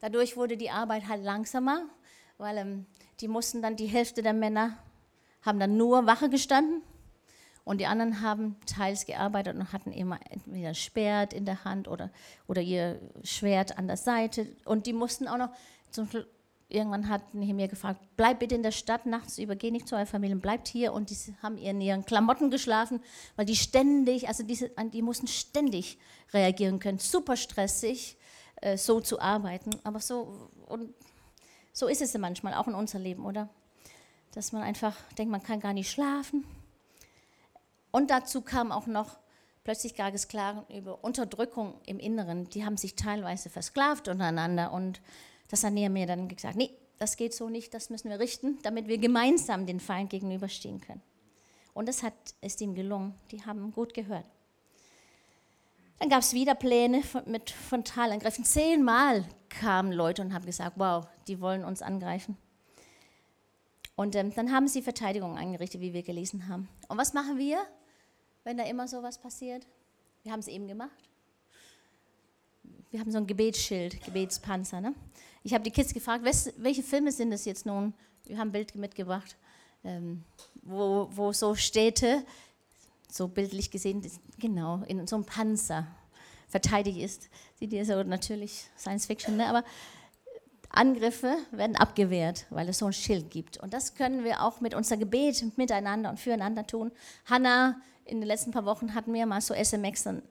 Dadurch 0.00 0.36
wurde 0.36 0.56
die 0.56 0.70
Arbeit 0.70 1.06
halt 1.06 1.22
langsamer, 1.22 1.82
weil 2.38 2.56
ähm, 2.56 2.86
die 3.20 3.28
mussten 3.28 3.60
dann, 3.60 3.76
die 3.76 3.86
Hälfte 3.86 4.22
der 4.22 4.32
Männer 4.32 4.78
haben 5.42 5.60
dann 5.60 5.76
nur 5.76 6.06
Wache 6.06 6.30
gestanden 6.30 6.82
und 7.70 7.78
die 7.78 7.86
anderen 7.86 8.20
haben 8.20 8.56
teils 8.66 9.06
gearbeitet 9.06 9.54
und 9.54 9.72
hatten 9.72 9.92
immer 9.92 10.18
entweder 10.28 10.74
Schwert 10.74 11.32
in 11.32 11.44
der 11.44 11.62
Hand 11.62 11.86
oder, 11.86 12.10
oder 12.48 12.60
ihr 12.60 13.00
Schwert 13.22 13.78
an 13.78 13.86
der 13.86 13.96
Seite. 13.96 14.48
Und 14.64 14.86
die 14.86 14.92
mussten 14.92 15.28
auch 15.28 15.38
noch, 15.38 15.50
zum, 15.92 16.08
irgendwann 16.68 17.08
hat 17.08 17.32
Nehemiah 17.32 17.68
gefragt, 17.68 18.00
bleib 18.16 18.40
bitte 18.40 18.56
in 18.56 18.64
der 18.64 18.72
Stadt 18.72 19.06
nachts 19.06 19.38
über, 19.38 19.54
geh 19.54 19.70
nicht 19.70 19.86
zu 19.86 19.94
euren 19.94 20.08
Familien, 20.08 20.40
bleibt 20.40 20.66
hier. 20.66 20.92
Und 20.92 21.10
die 21.10 21.16
haben 21.44 21.58
in 21.58 21.80
ihren 21.80 22.04
Klamotten 22.04 22.50
geschlafen, 22.50 23.00
weil 23.36 23.46
die 23.46 23.54
ständig, 23.54 24.26
also 24.26 24.42
diese, 24.42 24.72
die 24.92 25.02
mussten 25.02 25.28
ständig 25.28 25.96
reagieren 26.32 26.80
können, 26.80 26.98
super 26.98 27.36
stressig, 27.36 28.16
äh, 28.62 28.76
so 28.76 29.00
zu 29.00 29.20
arbeiten. 29.20 29.70
Aber 29.84 30.00
so, 30.00 30.50
und 30.66 30.92
so 31.72 31.86
ist 31.86 32.02
es 32.02 32.18
manchmal, 32.18 32.54
auch 32.54 32.66
in 32.66 32.74
unserem 32.74 33.04
Leben, 33.04 33.24
oder? 33.24 33.48
Dass 34.32 34.50
man 34.50 34.64
einfach 34.64 34.96
denkt, 35.16 35.30
man 35.30 35.44
kann 35.44 35.60
gar 35.60 35.72
nicht 35.72 35.88
schlafen. 35.88 36.44
Und 37.90 38.10
dazu 38.10 38.42
kam 38.42 38.72
auch 38.72 38.86
noch 38.86 39.18
plötzlich 39.64 39.94
gar 39.94 40.10
klar 40.12 40.64
über 40.68 41.02
Unterdrückung 41.04 41.80
im 41.86 41.98
Inneren. 41.98 42.48
Die 42.50 42.64
haben 42.64 42.76
sich 42.76 42.96
teilweise 42.96 43.50
versklavt 43.50 44.08
untereinander 44.08 44.72
und 44.72 45.00
das 45.48 45.64
hat 45.64 45.72
mir 45.72 46.06
dann 46.06 46.28
gesagt, 46.28 46.56
nee, 46.56 46.70
das 46.98 47.16
geht 47.16 47.34
so 47.34 47.48
nicht, 47.48 47.74
das 47.74 47.90
müssen 47.90 48.10
wir 48.10 48.20
richten, 48.20 48.58
damit 48.62 48.86
wir 48.86 48.98
gemeinsam 48.98 49.66
den 49.66 49.80
Feind 49.80 50.10
gegenüberstehen 50.10 50.80
können. 50.80 51.02
Und 51.72 51.88
das 51.88 52.02
hat, 52.02 52.14
ist 52.40 52.60
ihm 52.60 52.74
gelungen. 52.74 53.14
Die 53.30 53.44
haben 53.44 53.72
gut 53.72 53.94
gehört. 53.94 54.26
Dann 55.98 56.08
gab 56.08 56.20
es 56.20 56.32
wieder 56.32 56.54
Pläne 56.54 57.02
mit 57.26 57.50
Frontalangriffen. 57.50 58.44
Zehnmal 58.44 59.24
kamen 59.48 59.92
Leute 59.92 60.22
und 60.22 60.34
haben 60.34 60.46
gesagt, 60.46 60.74
wow, 60.76 61.06
die 61.28 61.40
wollen 61.40 61.64
uns 61.64 61.82
angreifen. 61.82 62.36
Und 63.96 64.16
ähm, 64.16 64.34
dann 64.34 64.50
haben 64.50 64.66
sie 64.66 64.80
Verteidigung 64.80 65.36
eingerichtet, 65.36 65.80
wie 65.80 65.92
wir 65.92 66.02
gelesen 66.02 66.48
haben. 66.48 66.68
Und 66.88 66.96
was 66.96 67.12
machen 67.12 67.36
wir, 67.38 67.58
wenn 68.44 68.56
da 68.56 68.64
immer 68.64 68.88
sowas 68.88 69.18
passiert? 69.18 69.66
Wir 70.22 70.32
haben 70.32 70.40
es 70.40 70.48
eben 70.48 70.66
gemacht. 70.66 71.08
Wir 72.90 73.00
haben 73.00 73.10
so 73.10 73.18
ein 73.18 73.26
Gebetsschild, 73.26 74.04
Gebetspanzer. 74.04 74.80
Ne? 74.80 74.94
Ich 75.42 75.54
habe 75.54 75.62
die 75.62 75.70
Kids 75.70 75.94
gefragt, 75.94 76.24
welche 76.24 76.82
Filme 76.82 77.12
sind 77.12 77.30
das 77.30 77.44
jetzt 77.44 77.64
nun? 77.64 77.94
Wir 78.24 78.38
haben 78.38 78.48
ein 78.48 78.52
Bild 78.52 78.74
mitgebracht, 78.74 79.36
ähm, 79.84 80.24
wo, 80.62 81.08
wo 81.12 81.32
so 81.32 81.54
Städte, 81.54 82.24
so 83.10 83.28
bildlich 83.28 83.70
gesehen, 83.70 84.02
genau, 84.38 84.82
in 84.88 85.06
so 85.06 85.16
einem 85.16 85.24
Panzer 85.24 85.86
verteidigt 86.48 86.98
ist. 86.98 87.28
Sieht 87.58 87.72
ihr 87.72 87.84
so 87.84 88.02
natürlich 88.02 88.66
Science 88.76 89.06
Fiction, 89.06 89.36
ne? 89.36 89.46
aber 89.46 89.64
Angriffe 90.68 91.36
werden 91.50 91.76
abgewehrt, 91.76 92.46
weil 92.50 92.68
es 92.68 92.78
so 92.78 92.86
ein 92.86 92.92
Schild 92.92 93.30
gibt. 93.30 93.56
Und 93.58 93.72
das 93.72 93.94
können 93.94 94.24
wir 94.24 94.42
auch 94.42 94.60
mit 94.60 94.74
unser 94.74 94.96
Gebet 94.96 95.56
miteinander 95.56 96.10
und 96.10 96.20
füreinander 96.20 96.66
tun. 96.66 96.92
Hannah 97.26 97.80
in 98.10 98.20
den 98.20 98.26
letzten 98.26 98.50
paar 98.50 98.64
Wochen 98.64 98.94
hatten 98.94 99.14
wir 99.14 99.24
mal 99.24 99.40
so 99.40 99.54
SMS 99.54 100.06
an, 100.06 100.22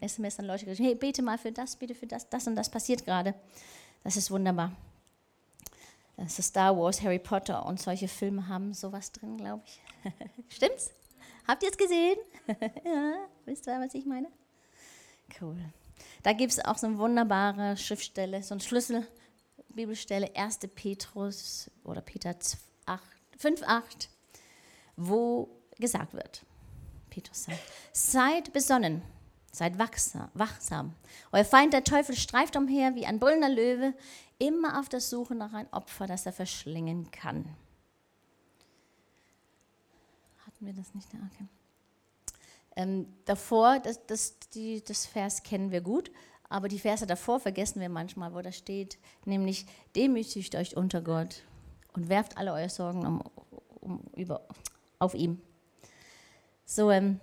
SMS 0.00 0.38
an 0.38 0.46
Leute 0.46 0.64
geschrieben, 0.64 0.88
hey, 0.88 0.94
bete 0.94 1.22
mal 1.22 1.38
für 1.38 1.52
das, 1.52 1.76
bitte 1.76 1.94
für 1.94 2.06
das, 2.06 2.28
das 2.28 2.46
und 2.46 2.56
das 2.56 2.70
passiert 2.70 3.04
gerade. 3.04 3.34
Das 4.04 4.16
ist 4.16 4.30
wunderbar. 4.30 4.72
Das 6.16 6.38
ist 6.38 6.46
Star 6.48 6.76
Wars, 6.76 7.02
Harry 7.02 7.18
Potter 7.18 7.66
und 7.66 7.80
solche 7.80 8.08
Filme 8.08 8.48
haben 8.48 8.72
sowas 8.72 9.12
drin, 9.12 9.36
glaube 9.36 9.62
ich. 9.66 9.80
Stimmt's? 10.56 10.92
Habt 11.46 11.62
ihr 11.62 11.70
es 11.70 11.76
gesehen? 11.76 12.16
ja, 12.84 13.26
wisst 13.44 13.66
ihr, 13.66 13.80
was 13.80 13.94
ich 13.94 14.06
meine? 14.06 14.28
Cool. 15.40 15.58
Da 16.22 16.32
gibt 16.32 16.52
es 16.52 16.64
auch 16.64 16.78
so 16.78 16.86
eine 16.86 16.98
wunderbare 16.98 17.76
Schriftstelle, 17.76 18.42
so 18.42 18.54
ein 18.54 18.60
Schlüssel, 18.60 19.06
Bibelstelle, 19.68 20.30
1. 20.34 20.60
Petrus 20.74 21.70
oder 21.84 22.00
Peter 22.00 22.30
5,8, 22.30 24.08
wo 24.96 25.48
gesagt 25.78 26.14
wird, 26.14 26.45
Petrus 27.16 27.44
sagt, 27.44 27.58
seid 27.92 28.52
besonnen, 28.52 29.00
seid 29.50 29.78
wachsam. 29.78 30.92
Euer 31.32 31.46
Feind, 31.46 31.72
der 31.72 31.82
Teufel, 31.82 32.14
streift 32.14 32.56
umher 32.56 32.94
wie 32.94 33.06
ein 33.06 33.18
brüllender 33.18 33.48
Löwe, 33.48 33.94
immer 34.38 34.78
auf 34.78 34.90
der 34.90 35.00
Suche 35.00 35.34
nach 35.34 35.54
einem 35.54 35.68
Opfer, 35.70 36.06
das 36.06 36.26
er 36.26 36.34
verschlingen 36.34 37.10
kann. 37.10 37.56
Hatten 40.44 40.66
wir 40.66 40.74
das 40.74 40.94
nicht? 40.94 41.08
Okay. 41.08 41.46
Ähm, 42.76 43.06
davor, 43.24 43.78
das, 43.78 44.04
das, 44.06 44.38
die, 44.52 44.84
das 44.84 45.06
Vers 45.06 45.42
kennen 45.42 45.70
wir 45.70 45.80
gut, 45.80 46.10
aber 46.50 46.68
die 46.68 46.78
Verse 46.78 47.06
davor 47.06 47.40
vergessen 47.40 47.80
wir 47.80 47.88
manchmal, 47.88 48.34
wo 48.34 48.42
da 48.42 48.52
steht, 48.52 48.98
nämlich 49.24 49.64
demütigt 49.94 50.54
euch 50.54 50.76
unter 50.76 51.00
Gott 51.00 51.44
und 51.94 52.10
werft 52.10 52.36
alle 52.36 52.52
eure 52.52 52.68
Sorgen 52.68 53.06
um, 53.06 53.22
um, 53.80 54.00
über, 54.14 54.46
auf 54.98 55.14
ihm. 55.14 55.40
So, 56.68 56.90
ähm, 56.90 57.20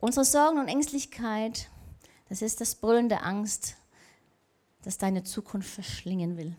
unsere 0.00 0.24
Sorgen 0.24 0.58
und 0.58 0.66
Ängstlichkeit, 0.66 1.70
das 2.28 2.42
ist 2.42 2.60
das 2.60 2.74
Brüllen 2.74 3.08
der 3.08 3.24
Angst, 3.24 3.76
das 4.82 4.98
deine 4.98 5.22
Zukunft 5.22 5.70
verschlingen 5.70 6.36
will. 6.36 6.56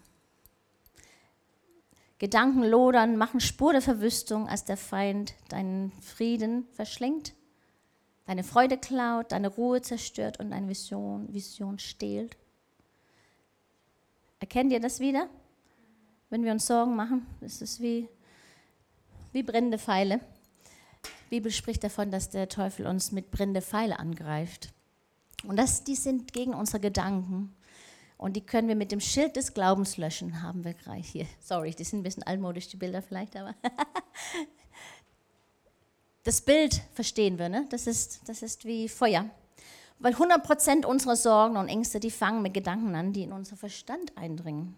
Gedanken 2.19 2.63
lodern, 2.63 3.17
machen 3.17 3.41
Spur 3.41 3.73
der 3.73 3.81
Verwüstung, 3.81 4.47
als 4.47 4.63
der 4.63 4.77
Feind 4.77 5.33
deinen 5.49 5.91
Frieden 6.01 6.69
verschlingt, 6.71 7.33
deine 8.25 8.45
Freude 8.45 8.77
klaut, 8.77 9.33
deine 9.33 9.49
Ruhe 9.49 9.81
zerstört 9.81 10.39
und 10.39 10.51
deine 10.51 10.69
Vision, 10.69 11.33
Vision 11.33 11.79
stehlt. 11.79 12.37
Erkennt 14.39 14.71
ihr 14.71 14.79
das 14.79 15.01
wieder? 15.01 15.27
Wenn 16.29 16.45
wir 16.45 16.53
uns 16.53 16.65
Sorgen 16.65 16.95
machen, 16.95 17.27
ist 17.41 17.61
es 17.61 17.81
wie, 17.81 18.07
wie 19.33 19.43
brennende 19.43 19.77
Pfeile. 19.77 20.21
Bibel 21.33 21.51
spricht 21.51 21.83
davon, 21.83 22.11
dass 22.11 22.29
der 22.29 22.47
Teufel 22.47 22.85
uns 22.85 23.11
mit 23.11 23.31
brennende 23.31 23.63
Pfeile 23.63 23.97
angreift. 23.97 24.71
Und 25.43 25.57
das, 25.57 25.83
die 25.83 25.95
sind 25.95 26.31
gegen 26.31 26.53
unsere 26.53 26.79
Gedanken. 26.79 27.55
Und 28.19 28.35
die 28.35 28.41
können 28.41 28.67
wir 28.67 28.75
mit 28.75 28.91
dem 28.91 28.99
Schild 28.99 29.35
des 29.35 29.55
Glaubens 29.55 29.97
löschen, 29.97 30.43
haben 30.43 30.63
wir 30.63 30.75
gleich 30.75 31.09
hier. 31.09 31.25
Sorry, 31.41 31.71
die 31.71 31.85
sind 31.85 32.01
ein 32.01 32.03
bisschen 32.03 32.21
altmodisch, 32.21 32.67
die 32.67 32.77
Bilder 32.77 33.01
vielleicht, 33.01 33.35
aber 33.35 33.55
das 36.23 36.41
Bild 36.41 36.83
verstehen 36.93 37.39
wir, 37.39 37.49
ne? 37.49 37.65
das, 37.71 37.87
ist, 37.87 38.29
das 38.29 38.43
ist 38.43 38.65
wie 38.65 38.87
Feuer. 38.87 39.27
Weil 39.97 40.13
100% 40.13 40.85
unserer 40.85 41.15
Sorgen 41.15 41.57
und 41.57 41.67
Ängste, 41.67 41.99
die 41.99 42.11
fangen 42.11 42.43
mit 42.43 42.53
Gedanken 42.53 42.93
an, 42.93 43.11
die 43.11 43.23
in 43.23 43.31
unseren 43.31 43.57
Verstand 43.57 44.15
eindringen. 44.19 44.75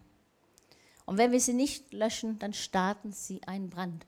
Und 1.04 1.18
wenn 1.18 1.32
wir 1.32 1.40
sie 1.40 1.52
nicht 1.52 1.92
löschen, 1.92 2.38
dann 2.38 2.54
starten 2.54 3.12
sie 3.12 3.42
einen 3.46 3.68
Brand. 3.68 4.06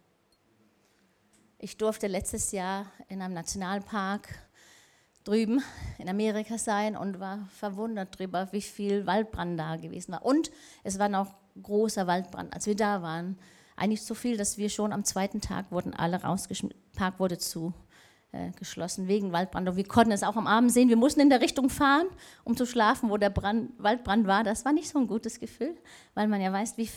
Ich 1.60 1.76
durfte 1.76 2.06
letztes 2.06 2.52
Jahr 2.52 2.86
in 3.08 3.20
einem 3.20 3.34
Nationalpark 3.34 4.28
drüben 5.24 5.60
in 5.98 6.08
Amerika 6.08 6.56
sein 6.56 6.96
und 6.96 7.18
war 7.18 7.48
verwundert 7.50 8.14
darüber, 8.14 8.46
wie 8.52 8.62
viel 8.62 9.06
Waldbrand 9.06 9.58
da 9.58 9.74
gewesen 9.74 10.12
war. 10.12 10.24
Und 10.24 10.52
es 10.84 11.00
war 11.00 11.08
noch 11.08 11.34
großer 11.60 12.06
Waldbrand, 12.06 12.54
als 12.54 12.66
wir 12.66 12.76
da 12.76 13.02
waren. 13.02 13.36
Eigentlich 13.74 14.02
so 14.02 14.14
viel, 14.14 14.36
dass 14.36 14.56
wir 14.56 14.70
schon 14.70 14.92
am 14.92 15.02
zweiten 15.02 15.40
Tag 15.40 15.72
wurden 15.72 15.94
alle 15.94 16.22
rausgeschmissen. 16.22 16.80
Park 16.94 17.18
wurde 17.18 17.38
zu 17.38 17.74
äh, 18.30 18.52
geschlossen 18.52 19.08
wegen 19.08 19.32
Waldbrand. 19.32 19.68
Und 19.68 19.74
wir 19.74 19.88
konnten 19.88 20.12
es 20.12 20.22
auch 20.22 20.36
am 20.36 20.46
Abend 20.46 20.70
sehen. 20.70 20.88
Wir 20.88 20.96
mussten 20.96 21.18
in 21.18 21.28
der 21.28 21.40
Richtung 21.40 21.70
fahren, 21.70 22.06
um 22.44 22.56
zu 22.56 22.66
schlafen, 22.66 23.10
wo 23.10 23.16
der 23.16 23.30
Brand, 23.30 23.72
Waldbrand 23.78 24.28
war. 24.28 24.44
Das 24.44 24.64
war 24.64 24.72
nicht 24.72 24.88
so 24.88 25.00
ein 25.00 25.08
gutes 25.08 25.40
Gefühl, 25.40 25.76
weil 26.14 26.28
man 26.28 26.40
ja 26.40 26.52
weiß, 26.52 26.76
wie, 26.76 26.88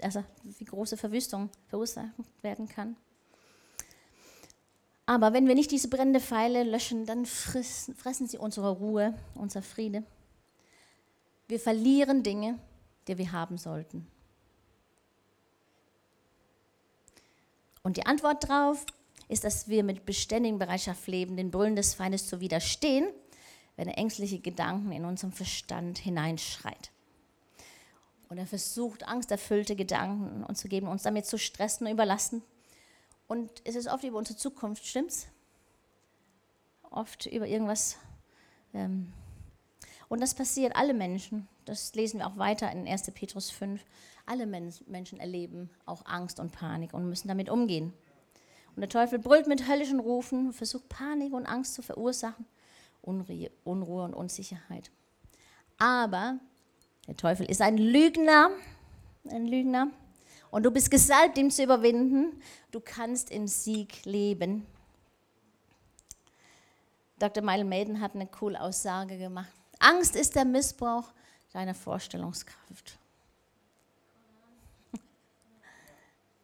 also 0.00 0.24
wie 0.44 0.64
große 0.64 0.96
Verwüstung 0.96 1.50
verursacht 1.66 2.08
werden 2.40 2.68
kann. 2.68 2.96
Aber 5.08 5.32
wenn 5.32 5.48
wir 5.48 5.54
nicht 5.54 5.70
diese 5.70 5.88
brennende 5.88 6.20
Pfeile 6.20 6.64
löschen, 6.64 7.06
dann 7.06 7.24
fressen, 7.24 7.94
fressen 7.94 8.26
sie 8.26 8.36
unsere 8.36 8.68
Ruhe, 8.72 9.14
unser 9.34 9.62
Friede. 9.62 10.02
Wir 11.46 11.58
verlieren 11.58 12.22
Dinge, 12.22 12.58
die 13.06 13.16
wir 13.16 13.32
haben 13.32 13.56
sollten. 13.56 14.06
Und 17.82 17.96
die 17.96 18.04
Antwort 18.04 18.50
darauf 18.50 18.84
ist, 19.28 19.44
dass 19.44 19.66
wir 19.66 19.82
mit 19.82 20.04
beständigen 20.04 20.58
Bereitschaft 20.58 21.06
leben, 21.06 21.38
den 21.38 21.50
Brüllen 21.50 21.74
des 21.74 21.94
Feindes 21.94 22.26
zu 22.26 22.40
widerstehen, 22.40 23.08
wenn 23.76 23.88
er 23.88 23.96
ängstliche 23.96 24.40
Gedanken 24.40 24.92
in 24.92 25.06
unserem 25.06 25.32
Verstand 25.32 25.96
hineinschreit. 25.96 26.90
Und 28.28 28.36
er 28.36 28.46
versucht, 28.46 29.08
angsterfüllte 29.08 29.74
Gedanken 29.74 30.44
uns 30.44 30.60
zu 30.60 30.68
geben, 30.68 30.86
uns 30.86 31.02
damit 31.02 31.24
zu 31.24 31.38
stressen 31.38 31.86
und 31.86 31.94
überlasten, 31.94 32.42
und 33.28 33.50
es 33.64 33.76
ist 33.76 33.88
oft 33.88 34.04
über 34.04 34.18
unsere 34.18 34.38
Zukunft, 34.38 34.86
stimmt's? 34.86 35.28
Oft 36.90 37.26
über 37.26 37.46
irgendwas. 37.46 37.96
Ähm 38.72 39.12
Und 40.08 40.22
das 40.22 40.34
passiert 40.34 40.74
alle 40.74 40.94
Menschen. 40.94 41.46
Das 41.66 41.94
lesen 41.94 42.20
wir 42.20 42.26
auch 42.26 42.38
weiter 42.38 42.72
in 42.72 42.88
1. 42.88 43.10
Petrus 43.12 43.50
5. 43.50 43.84
Alle 44.24 44.46
Menschen 44.46 45.20
erleben 45.20 45.70
auch 45.84 46.06
Angst 46.06 46.40
und 46.40 46.52
Panik 46.52 46.94
und 46.94 47.08
müssen 47.08 47.28
damit 47.28 47.50
umgehen. 47.50 47.92
Und 48.74 48.80
der 48.80 48.88
Teufel 48.88 49.18
brüllt 49.18 49.46
mit 49.46 49.68
höllischen 49.68 50.00
Rufen, 50.00 50.52
versucht 50.52 50.88
Panik 50.88 51.32
und 51.34 51.46
Angst 51.46 51.74
zu 51.74 51.82
verursachen, 51.82 52.46
Unruhe, 53.02 53.50
Unruhe 53.64 54.04
und 54.04 54.14
Unsicherheit. 54.14 54.90
Aber 55.78 56.38
der 57.06 57.16
Teufel 57.16 57.50
ist 57.50 57.60
ein 57.60 57.76
Lügner, 57.76 58.50
ein 59.30 59.46
Lügner. 59.46 59.90
Und 60.50 60.62
du 60.64 60.70
bist 60.70 60.90
gesalbt, 60.90 61.36
ihn 61.38 61.50
zu 61.50 61.62
überwinden. 61.62 62.40
Du 62.70 62.80
kannst 62.80 63.30
im 63.30 63.46
Sieg 63.46 64.04
leben. 64.04 64.66
Dr. 67.18 67.42
Michael 67.42 67.64
Maiden 67.64 68.00
hat 68.00 68.14
eine 68.14 68.26
coole 68.26 68.60
Aussage 68.60 69.18
gemacht. 69.18 69.52
Angst 69.78 70.16
ist 70.16 70.34
der 70.36 70.44
Missbrauch 70.44 71.12
deiner 71.52 71.74
Vorstellungskraft. 71.74 72.98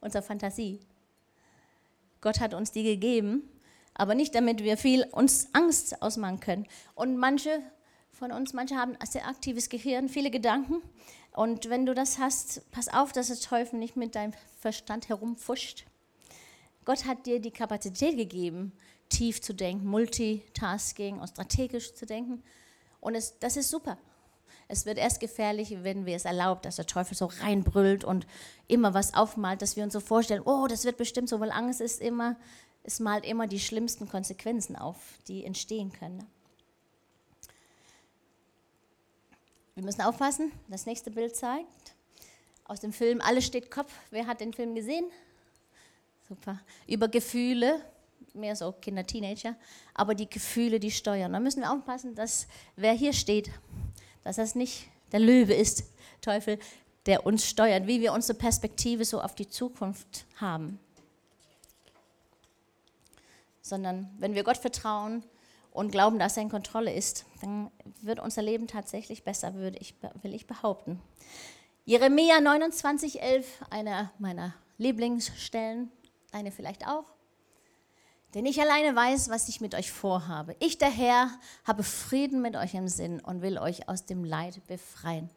Unsere 0.00 0.22
Fantasie. 0.22 0.80
Gott 2.20 2.40
hat 2.40 2.54
uns 2.54 2.72
die 2.72 2.82
gegeben, 2.82 3.48
aber 3.92 4.14
nicht 4.14 4.34
damit 4.34 4.64
wir 4.64 4.76
viel 4.76 5.04
uns 5.12 5.48
Angst 5.52 6.00
ausmachen 6.02 6.40
können. 6.40 6.66
Und 6.94 7.16
manche 7.16 7.62
von 8.14 8.32
uns, 8.32 8.52
manche 8.52 8.76
haben 8.76 8.96
ein 8.98 9.06
sehr 9.06 9.26
aktives 9.26 9.68
Gehirn, 9.68 10.08
viele 10.08 10.30
Gedanken. 10.30 10.82
Und 11.32 11.68
wenn 11.68 11.84
du 11.84 11.94
das 11.94 12.18
hast, 12.18 12.70
pass 12.70 12.88
auf, 12.88 13.12
dass 13.12 13.26
der 13.26 13.38
Teufel 13.38 13.78
nicht 13.78 13.96
mit 13.96 14.14
deinem 14.14 14.32
Verstand 14.60 15.08
herumfuscht. 15.08 15.84
Gott 16.84 17.06
hat 17.06 17.26
dir 17.26 17.40
die 17.40 17.50
Kapazität 17.50 18.16
gegeben, 18.16 18.72
tief 19.08 19.42
zu 19.42 19.52
denken, 19.52 19.86
Multitasking 19.86 21.18
und 21.18 21.28
strategisch 21.28 21.94
zu 21.94 22.06
denken. 22.06 22.42
Und 23.00 23.14
es, 23.14 23.38
das 23.38 23.56
ist 23.56 23.70
super. 23.70 23.98
Es 24.68 24.86
wird 24.86 24.96
erst 24.96 25.20
gefährlich, 25.20 25.76
wenn 25.82 26.06
wir 26.06 26.16
es 26.16 26.24
erlauben, 26.24 26.62
dass 26.62 26.76
der 26.76 26.86
Teufel 26.86 27.16
so 27.16 27.26
reinbrüllt 27.26 28.04
und 28.04 28.26
immer 28.66 28.94
was 28.94 29.14
aufmalt, 29.14 29.60
dass 29.60 29.76
wir 29.76 29.84
uns 29.84 29.92
so 29.92 30.00
vorstellen, 30.00 30.42
oh, 30.44 30.66
das 30.68 30.84
wird 30.84 30.96
bestimmt 30.96 31.28
so, 31.28 31.40
weil 31.40 31.50
Angst 31.50 31.80
ist 31.80 32.00
immer, 32.00 32.36
es 32.82 33.00
malt 33.00 33.24
immer 33.26 33.46
die 33.46 33.60
schlimmsten 33.60 34.08
Konsequenzen 34.08 34.76
auf, 34.76 34.96
die 35.28 35.44
entstehen 35.44 35.92
können. 35.92 36.26
Wir 39.74 39.82
müssen 39.82 40.02
aufpassen, 40.02 40.52
das 40.68 40.86
nächste 40.86 41.10
Bild 41.10 41.34
zeigt 41.34 41.94
aus 42.64 42.80
dem 42.80 42.92
Film 42.92 43.20
Alles 43.20 43.44
steht 43.44 43.70
Kopf. 43.70 43.92
Wer 44.10 44.26
hat 44.26 44.40
den 44.40 44.52
Film 44.52 44.74
gesehen? 44.74 45.04
Super. 46.28 46.60
Über 46.86 47.08
Gefühle, 47.08 47.80
mehr 48.32 48.56
so 48.56 48.72
Kinder, 48.72 49.06
Teenager, 49.06 49.56
aber 49.92 50.14
die 50.14 50.28
Gefühle, 50.28 50.80
die 50.80 50.90
steuern. 50.90 51.32
Da 51.32 51.40
müssen 51.40 51.60
wir 51.60 51.72
aufpassen, 51.72 52.14
dass 52.14 52.46
wer 52.76 52.92
hier 52.92 53.12
steht, 53.12 53.50
dass 54.22 54.36
das 54.36 54.54
nicht 54.54 54.88
der 55.12 55.20
Löwe 55.20 55.54
ist, 55.54 55.84
Teufel, 56.22 56.58
der 57.06 57.26
uns 57.26 57.46
steuert, 57.46 57.86
wie 57.86 58.00
wir 58.00 58.12
unsere 58.12 58.38
Perspektive 58.38 59.04
so 59.04 59.20
auf 59.20 59.34
die 59.34 59.48
Zukunft 59.48 60.24
haben. 60.36 60.78
Sondern 63.60 64.08
wenn 64.18 64.34
wir 64.34 64.44
Gott 64.44 64.56
vertrauen 64.56 65.22
und 65.74 65.90
glauben, 65.90 66.18
dass 66.20 66.36
er 66.36 66.44
in 66.44 66.48
Kontrolle 66.48 66.94
ist, 66.94 67.26
dann 67.42 67.70
wird 68.00 68.20
unser 68.20 68.40
Leben 68.40 68.68
tatsächlich 68.68 69.24
besser, 69.24 69.54
würde 69.54 69.76
ich, 69.78 69.94
will 70.22 70.32
ich 70.32 70.46
behaupten. 70.46 71.02
Jeremia 71.84 72.36
29,11, 72.36 73.44
einer 73.70 74.12
meiner 74.18 74.54
Lieblingsstellen, 74.78 75.90
eine 76.32 76.52
vielleicht 76.52 76.86
auch. 76.86 77.04
Denn 78.34 78.46
ich 78.46 78.60
alleine 78.60 78.94
weiß, 78.94 79.28
was 79.30 79.48
ich 79.48 79.60
mit 79.60 79.74
euch 79.74 79.90
vorhabe. 79.90 80.54
Ich, 80.60 80.78
der 80.78 80.90
Herr, 80.90 81.28
habe 81.64 81.82
Frieden 81.82 82.40
mit 82.40 82.54
euch 82.56 82.74
im 82.74 82.88
Sinn 82.88 83.20
und 83.20 83.42
will 83.42 83.58
euch 83.58 83.88
aus 83.88 84.06
dem 84.06 84.24
Leid 84.24 84.64
befreien. 84.68 85.28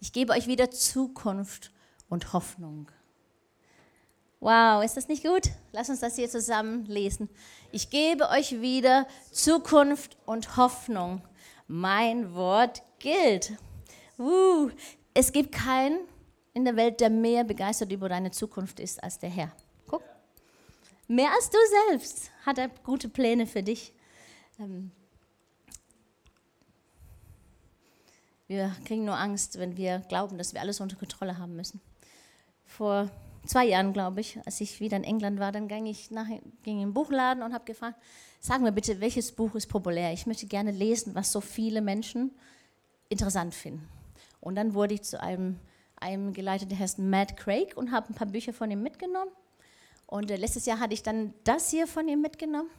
Ich 0.00 0.12
gebe 0.12 0.32
euch 0.32 0.48
wieder 0.48 0.70
Zukunft 0.70 1.70
und 2.08 2.32
Hoffnung. 2.32 2.90
Wow, 4.46 4.84
ist 4.84 4.96
das 4.96 5.08
nicht 5.08 5.24
gut? 5.24 5.50
Lass 5.72 5.88
uns 5.88 5.98
das 5.98 6.14
hier 6.14 6.30
zusammen 6.30 6.86
lesen. 6.86 7.28
Ich 7.72 7.90
gebe 7.90 8.28
euch 8.28 8.60
wieder 8.60 9.08
Zukunft 9.32 10.16
und 10.24 10.56
Hoffnung. 10.56 11.20
Mein 11.66 12.32
Wort 12.32 12.84
gilt. 13.00 13.54
Uh, 14.20 14.70
es 15.14 15.32
gibt 15.32 15.50
keinen 15.50 15.98
in 16.54 16.64
der 16.64 16.76
Welt, 16.76 17.00
der 17.00 17.10
mehr 17.10 17.42
begeistert 17.42 17.90
über 17.90 18.08
deine 18.08 18.30
Zukunft 18.30 18.78
ist 18.78 19.02
als 19.02 19.18
der 19.18 19.30
Herr. 19.30 19.50
Mehr 21.08 21.32
als 21.34 21.50
du 21.50 21.58
selbst 21.88 22.30
hat 22.44 22.58
er 22.58 22.68
gute 22.84 23.08
Pläne 23.08 23.48
für 23.48 23.64
dich. 23.64 23.92
Ähm, 24.60 24.92
wir 28.46 28.76
kriegen 28.84 29.06
nur 29.06 29.18
Angst, 29.18 29.58
wenn 29.58 29.76
wir 29.76 30.04
glauben, 30.08 30.38
dass 30.38 30.54
wir 30.54 30.60
alles 30.60 30.80
unter 30.80 30.94
Kontrolle 30.94 31.36
haben 31.36 31.56
müssen. 31.56 31.80
Vor 32.64 33.10
zwei 33.46 33.66
Jahren, 33.66 33.92
glaube 33.92 34.20
ich, 34.20 34.38
als 34.44 34.60
ich 34.60 34.80
wieder 34.80 34.96
in 34.96 35.04
England 35.04 35.38
war, 35.38 35.52
dann 35.52 35.68
ging 35.68 35.86
ich 35.86 36.10
nach, 36.10 36.26
ging 36.62 36.80
in 36.80 36.88
den 36.88 36.94
Buchladen 36.94 37.42
und 37.42 37.52
habe 37.52 37.64
gefragt, 37.64 37.96
sag 38.40 38.60
mir 38.60 38.72
bitte, 38.72 39.00
welches 39.00 39.32
Buch 39.32 39.54
ist 39.54 39.66
populär? 39.66 40.12
Ich 40.12 40.26
möchte 40.26 40.46
gerne 40.46 40.70
lesen, 40.70 41.14
was 41.14 41.32
so 41.32 41.40
viele 41.40 41.80
Menschen 41.80 42.32
interessant 43.08 43.54
finden. 43.54 43.88
Und 44.40 44.56
dann 44.56 44.74
wurde 44.74 44.94
ich 44.94 45.02
zu 45.02 45.20
einem, 45.20 45.58
einem 45.96 46.32
geleitet, 46.32 46.70
der 46.70 46.78
heißt 46.78 46.98
Matt 46.98 47.36
Craig 47.36 47.76
und 47.76 47.92
habe 47.92 48.10
ein 48.10 48.14
paar 48.14 48.28
Bücher 48.28 48.52
von 48.52 48.70
ihm 48.70 48.82
mitgenommen 48.82 49.30
und 50.06 50.30
äh, 50.30 50.36
letztes 50.36 50.66
Jahr 50.66 50.78
hatte 50.78 50.94
ich 50.94 51.02
dann 51.02 51.34
das 51.44 51.70
hier 51.70 51.86
von 51.86 52.08
ihm 52.08 52.20
mitgenommen. 52.20 52.70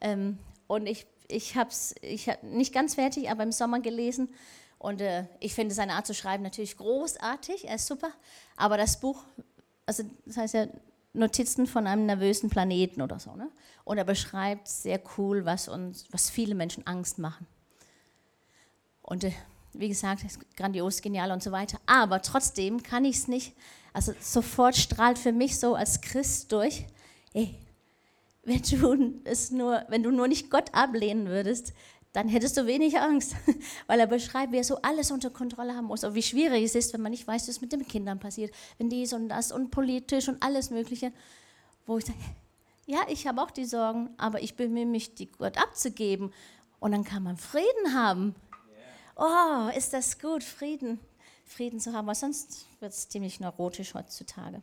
Ähm, 0.00 0.38
und 0.66 0.86
ich, 0.86 1.06
ich 1.28 1.56
habe 1.56 1.70
es 1.70 1.94
ich 2.02 2.28
hab 2.28 2.42
nicht 2.42 2.72
ganz 2.72 2.94
fertig, 2.94 3.30
aber 3.30 3.42
im 3.42 3.52
Sommer 3.52 3.80
gelesen. 3.80 4.28
Und 4.78 5.00
äh, 5.00 5.24
ich 5.40 5.54
finde 5.54 5.74
seine 5.74 5.94
Art 5.94 6.06
zu 6.06 6.14
schreiben 6.14 6.44
natürlich 6.44 6.76
großartig, 6.76 7.66
er 7.66 7.74
ist 7.76 7.86
super. 7.86 8.12
Aber 8.56 8.76
das 8.76 9.00
Buch, 9.00 9.24
also 9.88 10.04
das 10.26 10.36
heißt 10.36 10.54
ja 10.54 10.66
Notizen 11.12 11.66
von 11.66 11.86
einem 11.86 12.06
nervösen 12.06 12.50
Planeten 12.50 13.02
oder 13.02 13.18
so. 13.18 13.34
Ne? 13.34 13.50
Und 13.84 13.98
er 13.98 14.04
beschreibt 14.04 14.68
sehr 14.68 15.00
cool, 15.16 15.44
was, 15.44 15.66
uns, 15.66 16.04
was 16.12 16.30
viele 16.30 16.54
Menschen 16.54 16.86
Angst 16.86 17.18
machen. 17.18 17.46
Und 19.02 19.24
äh, 19.24 19.32
wie 19.72 19.88
gesagt, 19.88 20.22
grandios, 20.56 21.02
genial 21.02 21.32
und 21.32 21.42
so 21.42 21.50
weiter. 21.50 21.78
Aber 21.86 22.22
trotzdem 22.22 22.82
kann 22.82 23.04
ich 23.04 23.16
es 23.16 23.28
nicht 23.28 23.54
also 23.92 24.12
sofort 24.20 24.76
strahlt 24.76 25.18
für 25.18 25.32
mich 25.32 25.58
so 25.58 25.74
als 25.74 26.00
Christ 26.00 26.52
durch, 26.52 26.86
ey, 27.32 27.58
wenn 28.44 28.62
du, 28.62 29.20
es 29.24 29.50
nur, 29.50 29.84
wenn 29.88 30.04
du 30.04 30.12
nur 30.12 30.28
nicht 30.28 30.50
Gott 30.50 30.72
ablehnen 30.72 31.26
würdest, 31.26 31.72
dann 32.12 32.28
hättest 32.28 32.56
du 32.56 32.66
wenig 32.66 32.98
Angst, 32.98 33.34
weil 33.86 34.00
er 34.00 34.06
beschreibt, 34.06 34.52
wie 34.52 34.58
er 34.58 34.64
so 34.64 34.76
alles 34.82 35.10
unter 35.10 35.30
Kontrolle 35.30 35.74
haben 35.74 35.86
muss 35.86 36.04
und 36.04 36.14
wie 36.14 36.22
schwierig 36.22 36.64
es 36.64 36.74
ist, 36.74 36.92
wenn 36.92 37.02
man 37.02 37.10
nicht 37.10 37.26
weiß, 37.26 37.48
was 37.48 37.60
mit 37.60 37.72
den 37.72 37.86
Kindern 37.86 38.18
passiert, 38.18 38.54
wenn 38.78 38.88
dies 38.88 39.12
und 39.12 39.28
das 39.28 39.52
und 39.52 39.70
politisch 39.70 40.28
und 40.28 40.42
alles 40.42 40.70
Mögliche, 40.70 41.12
wo 41.86 41.98
ich 41.98 42.06
sage, 42.06 42.18
ja, 42.86 43.00
ich 43.08 43.26
habe 43.26 43.42
auch 43.42 43.50
die 43.50 43.66
Sorgen, 43.66 44.10
aber 44.16 44.42
ich 44.42 44.56
bemühe 44.56 44.86
mich, 44.86 45.14
die 45.14 45.30
Gott 45.30 45.58
abzugeben 45.58 46.32
und 46.80 46.92
dann 46.92 47.04
kann 47.04 47.22
man 47.22 47.36
Frieden 47.36 47.94
haben. 47.94 48.34
Oh, 49.16 49.68
ist 49.76 49.92
das 49.92 50.18
gut, 50.18 50.44
Frieden. 50.44 51.00
Frieden 51.44 51.80
zu 51.80 51.92
haben, 51.92 52.06
weil 52.06 52.14
sonst 52.14 52.66
wird 52.80 52.92
es 52.92 53.08
ziemlich 53.08 53.40
neurotisch 53.40 53.94
heutzutage. 53.94 54.62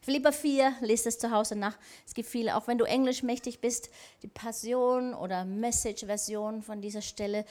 Philippa 0.00 0.32
4, 0.32 0.74
lest 0.80 1.06
es 1.06 1.18
zu 1.18 1.30
Hause 1.30 1.56
nach. 1.56 1.76
Es 2.06 2.14
gibt 2.14 2.28
viele, 2.28 2.56
auch 2.56 2.66
wenn 2.66 2.78
du 2.78 2.84
Englisch 2.84 3.22
mächtig 3.22 3.60
bist, 3.60 3.90
die 4.22 4.28
Passion 4.28 5.14
oder 5.14 5.44
Message-Version 5.44 6.62
von 6.62 6.80
dieser 6.80 7.02
Stelle 7.02 7.44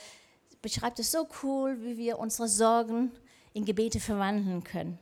beschreibt 0.62 0.98
es 1.00 1.12
so 1.12 1.28
cool, 1.44 1.78
wie 1.84 1.98
wir 1.98 2.18
unsere 2.18 2.48
Sorgen 2.48 3.12
in 3.54 3.66
Gebete 3.66 4.00
verwandeln 4.00 4.64
können. 4.64 4.98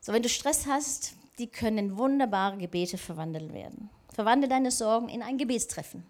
So, 0.00 0.12
wenn 0.12 0.22
du 0.22 0.28
Stress 0.28 0.66
hast, 0.66 1.14
die 1.38 1.46
können 1.46 1.78
in 1.78 1.96
wunderbare 1.96 2.58
Gebete 2.58 2.98
verwandelt 2.98 3.54
werden. 3.54 3.88
Verwandle 4.12 4.48
deine 4.48 4.70
Sorgen 4.70 5.08
in 5.08 5.22
ein 5.22 5.38
Gebetstreffen. 5.38 6.04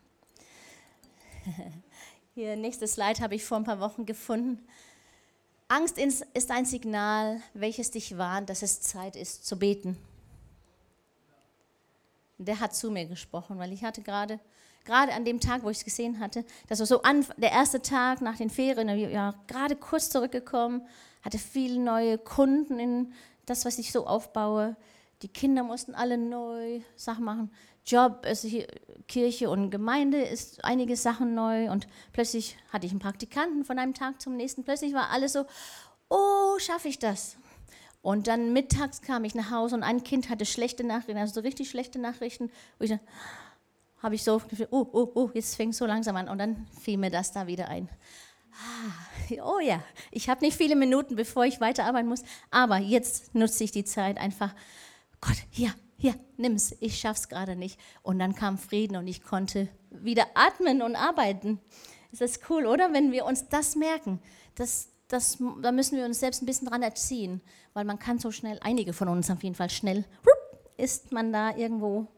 Hier, 2.35 2.57
nächstes 2.57 2.95
Slide 2.95 3.21
habe 3.21 3.35
ich 3.35 3.45
vor 3.45 3.59
ein 3.59 3.65
paar 3.65 3.81
Wochen 3.81 4.07
gefunden. 4.07 4.67
Angst 5.73 5.97
ist 5.97 6.51
ein 6.51 6.67
Signal, 6.67 7.41
welches 7.55 7.91
dich 7.91 8.19
warnt, 8.19 8.51
dass 8.51 8.61
es 8.61 8.83
Zeit 8.83 9.17
ist 9.17 9.47
zu 9.47 9.59
beten. 9.59 9.97
Der 12.37 12.61
hat 12.61 12.77
zu 12.77 12.91
mir 12.91 13.07
gesprochen, 13.07 13.59
weil 13.59 13.73
ich 13.73 13.83
hatte 13.83 14.03
gerade, 14.03 14.39
gerade 14.85 15.15
an 15.15 15.25
dem 15.25 15.41
Tag, 15.41 15.63
wo 15.63 15.71
ich 15.71 15.79
es 15.79 15.85
gesehen 15.85 16.21
hatte, 16.21 16.45
das 16.69 16.81
war 16.81 16.87
so 16.87 17.01
an, 17.01 17.25
der 17.39 17.53
erste 17.53 17.81
Tag 17.81 18.21
nach 18.21 18.37
den 18.37 18.51
Ferien, 18.51 18.87
ja, 19.11 19.35
gerade 19.47 19.75
kurz 19.75 20.11
zurückgekommen, 20.11 20.87
hatte 21.23 21.39
viele 21.39 21.81
neue 21.81 22.19
Kunden 22.19 22.79
in 22.79 23.15
das, 23.47 23.65
was 23.65 23.79
ich 23.79 23.93
so 23.93 24.07
aufbaue. 24.07 24.77
Die 25.23 25.29
Kinder 25.29 25.63
mussten 25.63 25.95
alle 25.95 26.19
neu 26.19 26.81
Sachen 26.97 27.25
machen. 27.25 27.51
Job, 27.87 28.23
also 28.25 28.49
hier, 28.49 28.67
Kirche 29.09 29.51
und 29.51 29.71
Gemeinde 29.71 30.21
ist 30.21 30.65
einige 30.65 30.97
Sachen 30.97 31.35
neu 31.35 31.71
und 31.71 31.87
plötzlich 32.13 32.57
hatte 32.73 32.87
ich 32.87 32.93
einen 32.93 33.01
Praktikanten 33.01 33.65
von 33.65 33.79
einem 33.79 33.95
Tag 33.95 34.21
zum 34.21 34.37
nächsten. 34.37 34.65
Plötzlich 34.65 34.95
war 34.95 35.11
alles 35.11 35.33
so, 35.33 35.45
oh, 36.09 36.59
schaffe 36.59 36.89
ich 36.89 36.99
das? 36.99 37.37
Und 38.03 38.27
dann 38.27 38.53
mittags 38.53 39.01
kam 39.01 39.25
ich 39.25 39.35
nach 39.35 39.51
Hause 39.51 39.77
und 39.77 39.85
ein 39.85 40.03
Kind 40.03 40.29
hatte 40.29 40.45
schlechte 40.45 40.85
Nachrichten, 40.85 41.19
also 41.19 41.35
so 41.35 41.41
richtig 41.41 41.71
schlechte 41.71 42.01
Nachrichten. 42.01 42.51
Wo 42.79 42.85
ich 42.85 42.93
habe 44.03 44.17
ich 44.17 44.25
so 44.25 44.43
oh, 44.71 44.87
oh, 44.93 45.13
oh, 45.15 45.31
jetzt 45.35 45.55
fängt 45.55 45.73
es 45.73 45.79
so 45.79 45.87
langsam 45.87 46.17
an 46.17 46.29
und 46.29 46.39
dann 46.39 46.67
fiel 46.81 46.99
mir 46.99 47.11
das 47.11 47.31
da 47.33 47.47
wieder 47.47 47.69
ein. 47.69 47.89
Ah, 48.53 49.45
oh 49.45 49.61
ja, 49.61 49.83
ich 50.11 50.29
habe 50.29 50.45
nicht 50.45 50.57
viele 50.57 50.75
Minuten, 50.75 51.15
bevor 51.15 51.45
ich 51.45 51.61
weiterarbeiten 51.61 52.09
muss, 52.09 52.23
aber 52.51 52.79
jetzt 52.79 53.35
nutze 53.35 53.65
ich 53.65 53.71
die 53.71 53.85
Zeit 53.85 54.19
einfach. 54.19 54.55
Gott, 55.23 55.37
hier, 55.51 55.73
hier, 55.97 56.15
nimm's, 56.37 56.75
ich 56.81 56.99
schaff's 56.99 57.29
gerade 57.29 57.57
nicht. 57.57 57.81
Und 58.03 58.19
dann 58.19 58.35
kam 58.35 58.59
Frieden 58.59 58.97
und 58.97 59.07
ich 59.07 59.23
konnte 59.23 59.69
wieder 59.91 60.27
atmen 60.35 60.83
und 60.83 60.97
arbeiten. 60.97 61.61
Ist 62.11 62.21
das 62.21 62.41
cool, 62.51 62.67
oder? 62.67 62.93
Wenn 62.93 63.13
wir 63.13 63.25
uns 63.25 63.49
das 63.49 63.75
merken, 63.77 64.21
das, 64.57 64.89
das, 65.09 65.39
da 65.63 65.73
müssen 65.73 65.97
wir 65.97 66.05
uns 66.05 66.21
selbst 66.21 66.43
ein 66.43 66.47
bisschen 66.47 66.69
dran 66.69 66.83
erziehen, 66.83 67.41
weil 67.73 67.85
man 67.85 67.99
kann 67.99 68.19
so 68.19 68.31
schnell, 68.31 68.59
einige 68.63 68.93
von 68.93 69.09
uns 69.09 69.31
auf 69.31 69.43
jeden 69.43 69.55
Fall 69.55 69.71
schnell, 69.71 70.05
ist 70.77 71.13
man 71.13 71.33
da 71.33 71.57
irgendwo 71.57 72.09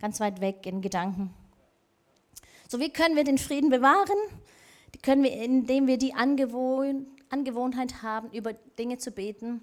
ganz 0.00 0.18
weit 0.18 0.40
weg 0.40 0.66
in 0.66 0.80
Gedanken. 0.80 1.32
So, 2.68 2.80
wie 2.80 2.90
können 2.90 3.14
wir 3.14 3.24
den 3.24 3.38
Frieden 3.38 3.70
bewahren? 3.70 4.18
Die 4.94 4.98
können 4.98 5.22
wir, 5.22 5.32
indem 5.32 5.86
wir 5.86 5.98
die 5.98 6.14
Angewohn 6.14 7.06
Angewohnheit 7.28 8.02
haben, 8.02 8.30
über 8.30 8.52
Dinge 8.78 8.98
zu 8.98 9.10
beten, 9.10 9.60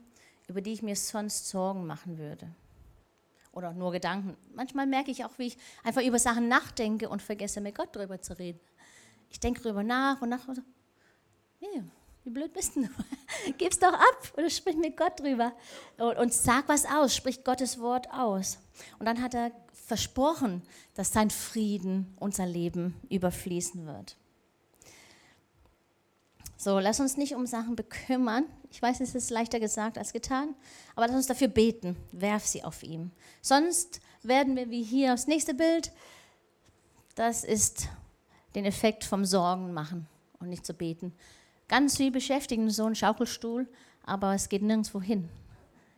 über 0.47 0.61
die 0.61 0.73
ich 0.73 0.81
mir 0.81 0.95
sonst 0.95 1.47
Sorgen 1.47 1.87
machen 1.87 2.17
würde. 2.17 2.47
Oder 3.51 3.73
nur 3.73 3.91
Gedanken. 3.91 4.37
Manchmal 4.53 4.87
merke 4.87 5.11
ich 5.11 5.25
auch, 5.25 5.37
wie 5.37 5.47
ich 5.47 5.57
einfach 5.83 6.01
über 6.01 6.19
Sachen 6.19 6.47
nachdenke 6.47 7.09
und 7.09 7.21
vergesse, 7.21 7.59
mit 7.59 7.75
Gott 7.75 7.95
darüber 7.95 8.21
zu 8.21 8.37
reden. 8.37 8.59
Ich 9.29 9.39
denke 9.39 9.61
darüber 9.61 9.83
nach 9.83 10.21
und 10.21 10.29
nach 10.29 10.47
und 10.47 10.55
so, 10.55 10.61
nee, 11.59 11.83
wie 12.23 12.29
blöd 12.29 12.53
bist 12.53 12.75
du? 12.75 12.87
Gib's 13.57 13.79
doch 13.79 13.93
ab 13.93 14.33
oder 14.37 14.49
sprich 14.49 14.75
mit 14.77 14.95
Gott 14.95 15.19
drüber. 15.19 15.53
Und, 15.97 16.17
und 16.17 16.33
sag 16.33 16.67
was 16.69 16.85
aus, 16.85 17.15
sprich 17.15 17.43
Gottes 17.43 17.79
Wort 17.79 18.11
aus. 18.11 18.59
Und 18.99 19.05
dann 19.05 19.21
hat 19.21 19.33
er 19.33 19.51
versprochen, 19.73 20.61
dass 20.93 21.11
sein 21.11 21.29
Frieden 21.29 22.15
unser 22.19 22.45
Leben 22.45 22.95
überfließen 23.09 23.85
wird. 23.85 24.15
So, 26.63 26.77
lass 26.77 26.99
uns 26.99 27.17
nicht 27.17 27.33
um 27.33 27.47
Sachen 27.47 27.75
bekümmern. 27.75 28.45
Ich 28.69 28.79
weiß, 28.79 28.99
es 28.99 29.15
ist 29.15 29.31
leichter 29.31 29.59
gesagt 29.59 29.97
als 29.97 30.13
getan, 30.13 30.53
aber 30.95 31.07
lass 31.07 31.15
uns 31.15 31.25
dafür 31.25 31.47
beten. 31.47 31.97
Werf 32.11 32.45
sie 32.45 32.63
auf 32.63 32.83
ihm. 32.83 33.09
Sonst 33.41 33.99
werden 34.21 34.55
wir 34.55 34.69
wie 34.69 34.83
hier 34.83 35.09
das 35.09 35.25
nächste 35.25 35.55
Bild. 35.55 35.91
Das 37.15 37.43
ist 37.43 37.87
den 38.53 38.65
Effekt 38.65 39.05
vom 39.05 39.25
Sorgen 39.25 39.73
machen 39.73 40.05
und 40.39 40.49
nicht 40.49 40.63
zu 40.63 40.75
beten. 40.75 41.15
Ganz 41.67 41.97
viel 41.97 42.11
beschäftigen, 42.11 42.69
so 42.69 42.85
ein 42.85 42.93
Schaukelstuhl, 42.93 43.67
aber 44.03 44.35
es 44.35 44.47
geht 44.47 44.61
nirgendwo 44.61 45.01
hin. 45.01 45.29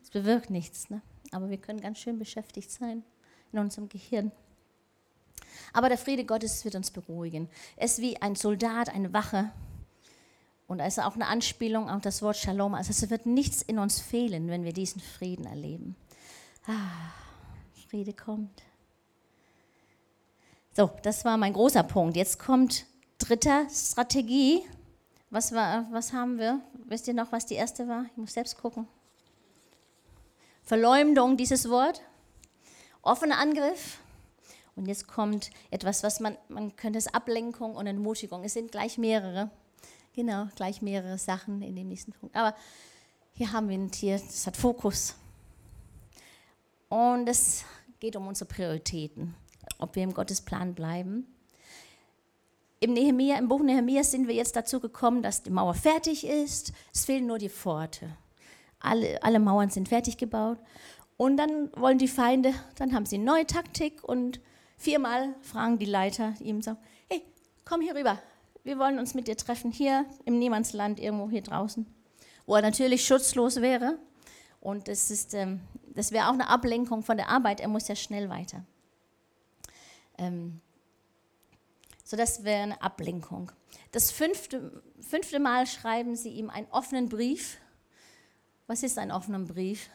Es 0.02 0.12
bewirkt 0.12 0.50
nichts. 0.50 0.90
Ne? 0.90 1.02
Aber 1.34 1.50
wir 1.50 1.58
können 1.58 1.82
ganz 1.82 2.00
schön 2.00 2.18
beschäftigt 2.18 2.72
sein 2.72 3.04
in 3.52 3.60
unserem 3.60 3.90
Gehirn. 3.90 4.32
Aber 5.74 5.90
der 5.90 5.98
Friede 5.98 6.24
Gottes 6.24 6.64
wird 6.64 6.76
uns 6.76 6.90
beruhigen. 6.90 7.50
Es 7.76 7.98
ist 7.98 8.02
wie 8.02 8.22
ein 8.22 8.38
Soldat, 8.38 8.88
eine 8.88 9.12
Wache, 9.12 9.52
und 10.74 10.80
da 10.80 10.88
ist 10.88 11.00
auch 11.00 11.14
eine 11.14 11.28
Anspielung 11.28 11.88
auf 11.88 12.02
das 12.02 12.24
Wort 12.24 12.36
Shalom. 12.36 12.74
Also 12.74 12.90
es 12.90 13.08
wird 13.12 13.28
nichts 13.28 13.62
in 13.62 13.78
uns 13.78 14.02
fehlen, 14.02 14.48
wenn 14.48 14.64
wir 14.64 14.74
diesen 14.74 15.02
Frieden 15.02 15.46
erleben. 15.46 15.96
Ah, 16.66 17.12
Friede 17.88 18.12
kommt. 18.12 18.64
So, 20.76 20.90
das 21.04 21.26
war 21.26 21.38
mein 21.38 21.54
großer 21.54 21.84
Punkt. 21.84 22.18
Jetzt 22.18 22.40
kommt 22.40 22.88
dritte 23.20 23.68
Strategie. 23.72 24.64
Was, 25.30 25.52
war, 25.52 25.86
was 25.92 26.12
haben 26.12 26.40
wir? 26.40 26.60
Wisst 26.86 27.08
ihr 27.08 27.14
noch, 27.14 27.32
was 27.32 27.46
die 27.46 27.54
erste 27.54 27.88
war? 27.88 28.08
Ich 28.08 28.18
muss 28.18 28.34
selbst 28.34 28.58
gucken. 28.58 28.88
Verleumdung, 30.64 31.38
dieses 31.38 31.70
Wort. 31.70 32.02
Offener 33.04 33.38
Angriff. 33.38 34.00
Und 34.76 34.88
jetzt 34.88 35.08
kommt 35.08 35.52
etwas, 35.70 36.02
was 36.02 36.20
man, 36.20 36.36
man 36.50 36.76
könnte 36.76 36.98
es 36.98 37.14
Ablenkung 37.14 37.76
und 37.76 37.86
Entmutigung. 37.86 38.44
Es 38.44 38.54
sind 38.54 38.72
gleich 38.72 38.98
mehrere. 38.98 39.52
Genau, 40.16 40.48
gleich 40.56 40.82
mehrere 40.84 41.18
Sachen 41.18 41.64
in 41.64 41.76
dem 41.76 41.88
nächsten 41.88 42.12
Punkt. 42.12 42.36
Aber 42.36 42.56
hier 43.34 43.52
haben 43.52 43.68
wir 43.68 43.76
ein 43.76 43.90
Tier, 43.90 44.20
das 44.20 44.46
hat 44.46 44.56
Fokus. 44.56 45.16
Und 46.88 47.28
es 47.28 47.66
geht 48.00 48.16
um 48.16 48.28
unsere 48.28 48.48
Prioritäten, 48.48 49.34
ob 49.80 49.96
wir 49.96 50.04
im 50.04 50.14
Gottesplan 50.14 50.76
bleiben. 50.76 51.26
Im, 52.80 52.94
Nehemia, 52.94 53.40
Im 53.40 53.48
Buch 53.48 53.64
Nehemia 53.64 54.04
sind 54.04 54.28
wir 54.28 54.36
jetzt 54.36 54.56
dazu 54.56 54.80
gekommen, 54.80 55.24
dass 55.24 55.42
die 55.42 55.50
Mauer 55.50 55.74
fertig 55.74 56.28
ist. 56.28 56.74
Es 56.94 57.06
fehlen 57.06 57.26
nur 57.26 57.40
die 57.40 57.50
Pforte. 57.50 58.16
Alle, 58.80 59.24
alle 59.24 59.40
Mauern 59.40 59.72
sind 59.72 59.90
fertig 59.90 60.18
gebaut. 60.18 60.60
Und 61.18 61.38
dann 61.38 61.72
wollen 61.76 61.98
die 61.98 62.08
Feinde, 62.08 62.54
dann 62.76 62.94
haben 62.94 63.08
sie 63.08 63.16
eine 63.16 63.24
neue 63.24 63.48
Taktik 63.48 64.04
und 64.04 64.42
viermal 64.78 65.34
fragen 65.42 65.80
die 65.80 65.86
Leiter 65.86 66.36
ihm 66.40 66.62
so, 66.62 66.76
hey, 67.10 67.24
komm 67.66 67.82
hier 67.82 67.96
rüber, 67.96 68.20
wir 68.64 68.80
wollen 68.80 69.00
uns 69.00 69.14
mit 69.14 69.28
dir 69.28 69.38
treffen, 69.38 69.72
hier 69.72 70.06
im 70.26 70.40
Niemandsland, 70.40 71.00
irgendwo 71.00 71.30
hier 71.30 71.42
draußen, 71.42 71.86
wo 72.46 72.56
er 72.56 72.62
natürlich 72.62 73.06
schutzlos 73.06 73.62
wäre. 73.62 73.98
Und 74.62 74.88
das, 74.88 75.34
ähm, 75.34 75.62
das 75.94 76.12
wäre 76.12 76.28
auch 76.28 76.34
eine 76.34 76.48
Ablenkung 76.48 77.04
von 77.04 77.18
der 77.18 77.30
Arbeit, 77.30 77.60
er 77.60 77.68
muss 77.68 77.88
ja 77.88 77.96
schnell 77.96 78.30
weiter. 78.30 78.64
Ähm, 80.18 80.62
so, 82.04 82.16
das 82.16 82.44
wäre 82.44 82.64
eine 82.64 82.82
Ablenkung. 82.82 83.52
Das 83.92 84.12
fünfte, 84.12 84.84
fünfte 85.00 85.40
Mal 85.40 85.68
schreiben 85.68 86.16
sie 86.16 86.30
ihm 86.30 86.50
einen 86.50 86.68
offenen 86.70 87.10
Brief. 87.10 87.58
Was 88.68 88.84
ist 88.84 88.98
ein 88.98 89.12
offener 89.12 89.40
Brief? 89.40 89.90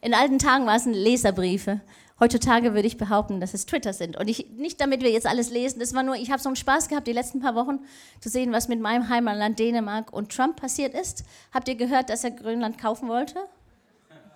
In 0.00 0.14
alten 0.14 0.38
Tagen 0.38 0.66
war 0.66 0.76
es 0.76 0.84
Leserbriefe. 0.84 1.80
Heutzutage 2.20 2.74
würde 2.74 2.86
ich 2.86 2.98
behaupten, 2.98 3.40
dass 3.40 3.54
es 3.54 3.64
Twitter 3.64 3.94
sind. 3.94 4.18
Und 4.18 4.28
ich, 4.28 4.50
nicht 4.50 4.78
damit 4.78 5.02
wir 5.02 5.10
jetzt 5.10 5.26
alles 5.26 5.50
lesen, 5.50 5.80
das 5.80 5.94
war 5.94 6.02
nur, 6.02 6.16
ich 6.16 6.30
habe 6.30 6.42
so 6.42 6.50
einen 6.50 6.56
Spaß 6.56 6.88
gehabt, 6.88 7.06
die 7.06 7.14
letzten 7.14 7.40
paar 7.40 7.54
Wochen 7.54 7.78
zu 8.20 8.28
sehen, 8.28 8.52
was 8.52 8.68
mit 8.68 8.78
meinem 8.78 9.08
Heimatland 9.08 9.58
Dänemark 9.58 10.12
und 10.12 10.30
Trump 10.30 10.56
passiert 10.56 10.92
ist. 10.92 11.24
Habt 11.52 11.66
ihr 11.68 11.76
gehört, 11.76 12.10
dass 12.10 12.22
er 12.22 12.32
Grönland 12.32 12.76
kaufen 12.76 13.08
wollte? 13.08 13.38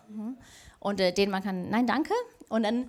Mhm. 0.09 0.39
Und 0.81 0.99
äh, 1.01 1.13
Dänemark 1.13 1.45
kann, 1.45 1.69
nein, 1.69 1.87
danke. 1.87 2.15
Und 2.49 2.63
dann, 2.63 2.89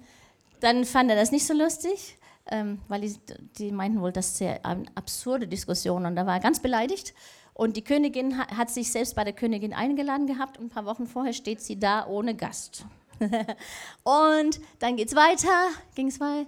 dann 0.62 0.86
fand 0.86 1.10
er 1.10 1.18
das 1.18 1.32
nicht 1.32 1.46
so 1.46 1.54
lustig, 1.54 2.18
ähm, 2.50 2.80
weil 2.88 3.02
die, 3.02 3.16
die 3.58 3.72
meinten 3.74 4.02
wohl, 4.02 4.14
das 4.14 4.30
ist 4.30 4.42
eine 4.64 4.86
absurde 4.96 5.46
Diskussion. 5.46 6.06
Und 6.06 6.16
da 6.16 6.26
war 6.26 6.36
er 6.36 6.42
ganz 6.42 6.62
beleidigt. 6.62 7.14
Und 7.56 7.78
die 7.78 7.84
Königin 7.84 8.38
hat, 8.38 8.70
sich 8.70 8.92
selbst 8.92 9.16
bei 9.16 9.24
der 9.24 9.34
Königin 9.34 9.74
eingeladen 9.74 10.28
gehabt 10.28 10.58
und 10.58 10.66
ein 10.66 10.70
paar 10.70 10.86
Wochen 10.86 11.08
vorher 11.08 11.32
steht 11.34 11.62
sie 11.62 11.80
da 11.80 12.06
ohne 12.06 12.36
Gast. 12.36 12.86
und 14.04 14.60
dann 14.80 14.98
geht's 14.98 15.16
weiter. 15.16 15.70
Ging 15.96 16.10
es 16.10 16.20
mal. 16.20 16.46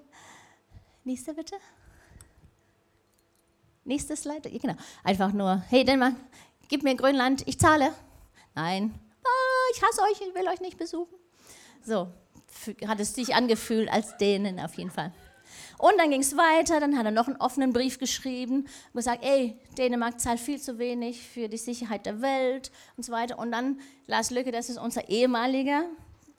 Nächste 1.06 1.34
bitte. 1.34 1.56
Nächstes 3.86 4.24
Slide. 4.24 4.50
Genau. 4.50 4.76
Einfach 5.06 5.32
nur, 5.32 5.64
hey 5.70 5.86
Dänemark, 5.86 6.16
gib 6.68 6.84
mir 6.84 6.94
Grönland, 6.96 7.48
ich 7.48 7.58
zahle. 7.58 7.94
Nein. 8.54 8.94
Oh, 9.24 9.74
ich 9.74 9.82
hasse 9.82 10.02
euch, 10.02 10.28
ich 10.28 10.36
will 10.36 10.48
euch 10.50 10.60
nicht 10.60 10.78
besuchen. 10.78 11.16
So 11.86 12.12
hat 12.86 13.00
es 13.00 13.14
sich 13.14 13.36
angefühlt 13.36 13.90
als 13.90 14.18
Dänen 14.18 14.60
auf 14.60 14.74
jeden 14.76 14.92
Fall. 14.92 15.14
Und 15.78 15.94
dann 15.98 16.10
ging 16.10 16.22
es 16.22 16.36
weiter, 16.36 16.80
dann 16.80 16.98
hat 16.98 17.06
er 17.06 17.12
noch 17.12 17.28
einen 17.28 17.38
offenen 17.38 17.72
Brief 17.72 18.00
geschrieben 18.00 18.62
und 18.62 18.94
gesagt, 18.94 19.24
ey, 19.24 19.58
Dänemark 19.78 20.20
zahlt 20.20 20.40
viel 20.40 20.60
zu 20.60 20.80
wenig 20.80 21.22
für 21.22 21.48
die 21.48 21.58
Sicherheit 21.58 22.06
der 22.06 22.22
Welt 22.22 22.72
und 22.96 23.04
so 23.04 23.12
weiter. 23.12 23.38
Und 23.38 23.52
dann 23.52 23.80
Lars 24.08 24.32
Lücke, 24.32 24.52
das 24.52 24.70
ist 24.70 24.80
unser 24.80 25.08
ehemaliger 25.08 25.84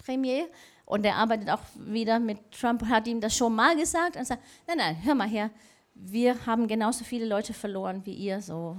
Premier 0.05 0.49
und 0.87 1.05
der 1.05 1.17
arbeitet 1.17 1.51
auch 1.51 1.61
wieder 1.77 2.19
mit 2.19 2.39
Trump, 2.51 2.85
hat 2.87 3.07
ihm 3.07 3.21
das 3.21 3.37
schon 3.37 3.55
mal 3.55 3.77
gesagt 3.77 4.17
und 4.17 4.27
sagt, 4.27 4.43
nein, 4.67 4.79
nein, 4.79 4.97
hör 5.05 5.15
mal 5.15 5.29
her, 5.29 5.51
wir 5.95 6.47
haben 6.47 6.67
genauso 6.67 7.05
viele 7.05 7.27
Leute 7.27 7.53
verloren 7.53 8.03
wie 8.07 8.15
ihr, 8.15 8.41
so 8.41 8.79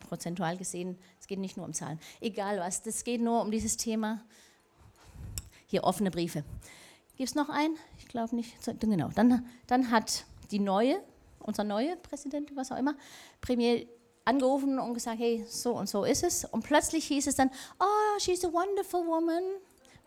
prozentual 0.00 0.56
gesehen. 0.56 0.98
Es 1.20 1.26
geht 1.26 1.38
nicht 1.38 1.56
nur 1.56 1.66
um 1.66 1.72
Zahlen. 1.72 1.98
Egal 2.20 2.58
was, 2.58 2.82
das 2.82 3.04
geht 3.04 3.20
nur 3.20 3.42
um 3.42 3.50
dieses 3.50 3.76
Thema. 3.76 4.22
Hier 5.66 5.84
offene 5.84 6.10
Briefe. 6.10 6.44
Gibt 7.18 7.28
es 7.28 7.34
noch 7.34 7.50
einen? 7.50 7.76
Ich 7.98 8.08
glaube 8.08 8.34
nicht. 8.34 8.54
Genau. 8.80 9.10
Dann, 9.14 9.44
dann 9.66 9.90
hat 9.90 10.24
die 10.50 10.60
neue, 10.60 11.00
unser 11.40 11.64
neue 11.64 11.96
Präsident, 11.96 12.56
was 12.56 12.72
auch 12.72 12.78
immer, 12.78 12.94
Premier 13.42 13.86
angerufen 14.24 14.78
und 14.78 14.94
gesagt, 14.94 15.18
hey, 15.18 15.44
so 15.48 15.74
und 15.74 15.88
so 15.88 16.04
ist 16.04 16.22
es. 16.22 16.46
Und 16.46 16.62
plötzlich 16.62 17.06
hieß 17.06 17.26
es 17.26 17.36
dann, 17.36 17.50
oh, 17.78 18.18
she's 18.18 18.44
a 18.44 18.52
wonderful 18.52 19.06
woman 19.06 19.42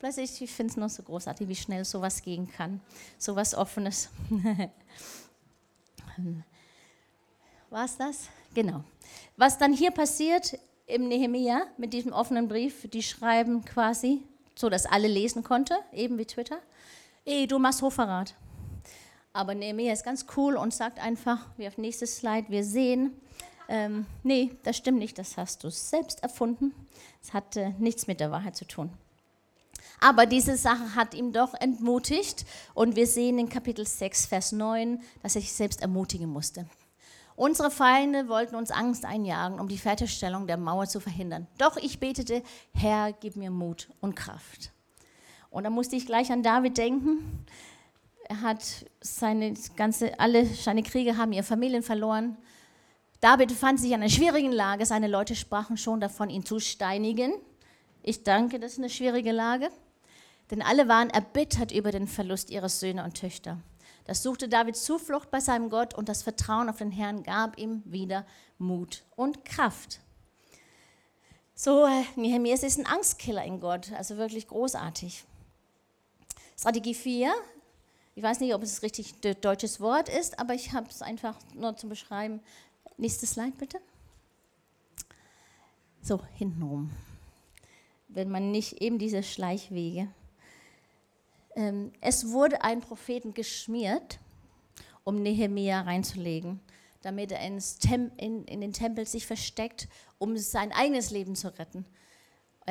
plötzlich, 0.02 0.42
ich 0.42 0.52
finde 0.52 0.72
es 0.72 0.78
nur 0.78 0.90
so 0.90 1.04
großartig, 1.04 1.48
wie 1.48 1.56
schnell 1.56 1.86
sowas 1.86 2.24
gehen 2.24 2.52
kann. 2.52 2.82
Sowas 3.20 3.54
Offenes. 3.54 4.10
War 7.70 7.86
es 7.86 7.98
das? 7.98 8.28
Genau. 8.56 8.84
Was 9.38 9.60
dann 9.60 9.74
hier 9.74 9.92
passiert 9.92 10.58
im 10.88 11.08
Nehemia 11.08 11.68
mit 11.78 11.94
diesem 11.94 12.14
offenen 12.14 12.48
Brief, 12.48 12.90
die 12.90 13.04
schreiben 13.04 13.64
quasi, 13.64 14.24
so 14.56 14.70
dass 14.70 14.88
alle 14.88 15.08
lesen 15.08 15.44
konnte, 15.44 15.78
eben 15.94 16.18
wie 16.18 16.26
Twitter, 16.26 16.58
ey, 17.26 17.48
du 17.48 17.60
machst 17.60 17.82
Hochverrat. 17.82 18.36
Aber 19.34 19.56
Nehemia 19.56 19.94
ist 19.94 20.04
ganz 20.04 20.26
cool 20.36 20.58
und 20.58 20.74
sagt 20.74 21.00
einfach, 21.00 21.48
wie 21.58 21.68
auf 21.68 21.78
nächstes 21.78 22.18
Slide, 22.18 22.50
wir 22.50 22.64
sehen, 22.64 23.14
ähm, 23.70 24.06
nee, 24.24 24.52
das 24.64 24.76
stimmt 24.76 25.00
nicht, 25.00 25.18
das 25.18 25.38
hast 25.38 25.64
du 25.64 25.70
selbst 25.70 26.22
erfunden. 26.24 26.74
Es 27.22 27.34
hat 27.34 27.56
äh, 27.56 27.70
nichts 27.80 28.08
mit 28.08 28.20
der 28.20 28.32
Wahrheit 28.32 28.58
zu 28.58 28.66
tun. 28.66 28.92
Aber 30.02 30.26
diese 30.26 30.58
Sache 30.58 30.96
hat 30.96 31.14
ihm 31.14 31.32
doch 31.32 31.54
entmutigt 31.54 32.46
und 32.74 32.96
wir 32.96 33.08
sehen 33.08 33.40
in 33.40 33.48
Kapitel 33.48 33.86
6, 33.86 34.26
Vers 34.26 34.52
9, 34.52 35.02
dass 35.22 35.36
er 35.36 35.42
sich 35.42 35.54
selbst 35.54 35.82
ermutigen 35.82 36.28
musste. 36.28 36.66
Unsere 37.36 37.72
Feinde 37.72 38.28
wollten 38.28 38.56
uns 38.56 38.72
Angst 38.72 39.06
einjagen, 39.06 39.60
um 39.60 39.68
die 39.68 39.78
Fertigstellung 39.78 40.48
der 40.48 40.58
Mauer 40.58 40.88
zu 40.88 41.00
verhindern. 41.00 41.48
Doch 41.58 41.78
ich 41.78 42.00
betete, 42.00 42.44
Herr, 42.74 43.14
gib 43.14 43.36
mir 43.36 43.52
Mut 43.52 43.90
und 44.02 44.16
Kraft. 44.16 44.72
Und 45.52 45.66
da 45.66 45.70
musste 45.70 45.96
ich 45.96 46.08
gleich 46.08 46.32
an 46.32 46.42
David 46.42 46.78
denken. 46.78 47.46
Er 48.28 48.42
hat 48.42 48.64
seine 49.02 49.54
ganze, 49.76 50.18
alle 50.20 50.46
seine 50.46 50.82
Kriege 50.82 51.18
haben 51.18 51.34
ihre 51.34 51.44
Familien 51.44 51.84
verloren. 51.84 52.38
David 53.20 53.50
befand 53.50 53.80
sich 53.80 53.90
in 53.90 53.96
einer 53.96 54.10
schwierigen 54.10 54.54
Lage. 54.54 54.86
Seine 54.86 55.08
Leute 55.08 55.36
sprachen 55.36 55.78
schon 55.78 56.00
davon, 56.00 56.30
ihn 56.30 56.46
zu 56.46 56.60
steinigen. 56.60 57.34
Ich 58.02 58.24
danke, 58.24 58.60
das 58.60 58.74
ist 58.74 58.78
eine 58.80 58.90
schwierige 58.90 59.34
Lage. 59.34 59.70
Denn 60.50 60.62
alle 60.62 60.88
waren 60.88 61.10
erbittert 61.10 61.72
über 61.72 61.92
den 61.92 62.08
Verlust 62.08 62.50
ihrer 62.50 62.70
Söhne 62.70 63.04
und 63.04 63.16
Töchter. 63.16 63.58
Das 64.06 64.24
suchte 64.24 64.48
David 64.48 64.78
Zuflucht 64.78 65.30
bei 65.30 65.42
seinem 65.42 65.70
Gott 65.70 65.94
und 65.94 66.10
das 66.10 66.24
Vertrauen 66.24 66.70
auf 66.70 66.78
den 66.78 66.92
Herrn 66.92 67.24
gab 67.24 67.58
ihm 67.58 67.84
wieder 67.86 68.26
Mut 68.58 69.04
und 69.16 69.46
Kraft. 69.46 70.00
So, 71.54 71.86
äh, 71.86 72.04
Nehemias 72.16 72.64
ist 72.64 72.80
ein 72.80 72.88
Angstkiller 72.88 73.44
in 73.44 73.60
Gott, 73.60 73.92
also 73.92 74.18
wirklich 74.18 74.48
großartig. 74.48 75.26
Strategie 76.62 76.94
4, 76.94 77.34
ich 78.14 78.22
weiß 78.22 78.40
nicht, 78.40 78.54
ob 78.54 78.62
es 78.62 78.84
richtig 78.84 79.16
deutsches 79.42 79.80
Wort 79.80 80.10
ist, 80.10 80.38
aber 80.38 80.54
ich 80.54 80.74
habe 80.74 80.88
es 80.92 81.02
einfach 81.02 81.36
nur 81.56 81.76
zum 81.76 81.90
Beschreiben. 81.90 82.40
Nächstes 82.98 83.32
Slide 83.32 83.54
bitte. 83.58 83.80
So, 86.04 86.20
hintenrum. 86.36 86.92
Wenn 88.10 88.30
man 88.30 88.52
nicht 88.52 88.80
eben 88.80 89.00
diese 89.00 89.24
Schleichwege 89.24 90.08
ähm, 91.56 91.92
es 92.00 92.30
wurde 92.30 92.62
ein 92.62 92.82
Propheten 92.82 93.34
geschmiert, 93.34 94.20
um 95.04 95.16
Nehemia 95.24 95.82
reinzulegen, 95.82 96.60
damit 97.02 97.32
er 97.32 97.42
in, 97.42 98.46
in 98.46 98.62
den 98.62 98.72
Tempel 98.72 99.08
sich 99.08 99.26
versteckt, 99.26 99.88
um 100.20 100.38
sein 100.38 100.72
eigenes 100.72 101.10
Leben 101.10 101.36
zu 101.36 101.58
retten. 101.58 101.88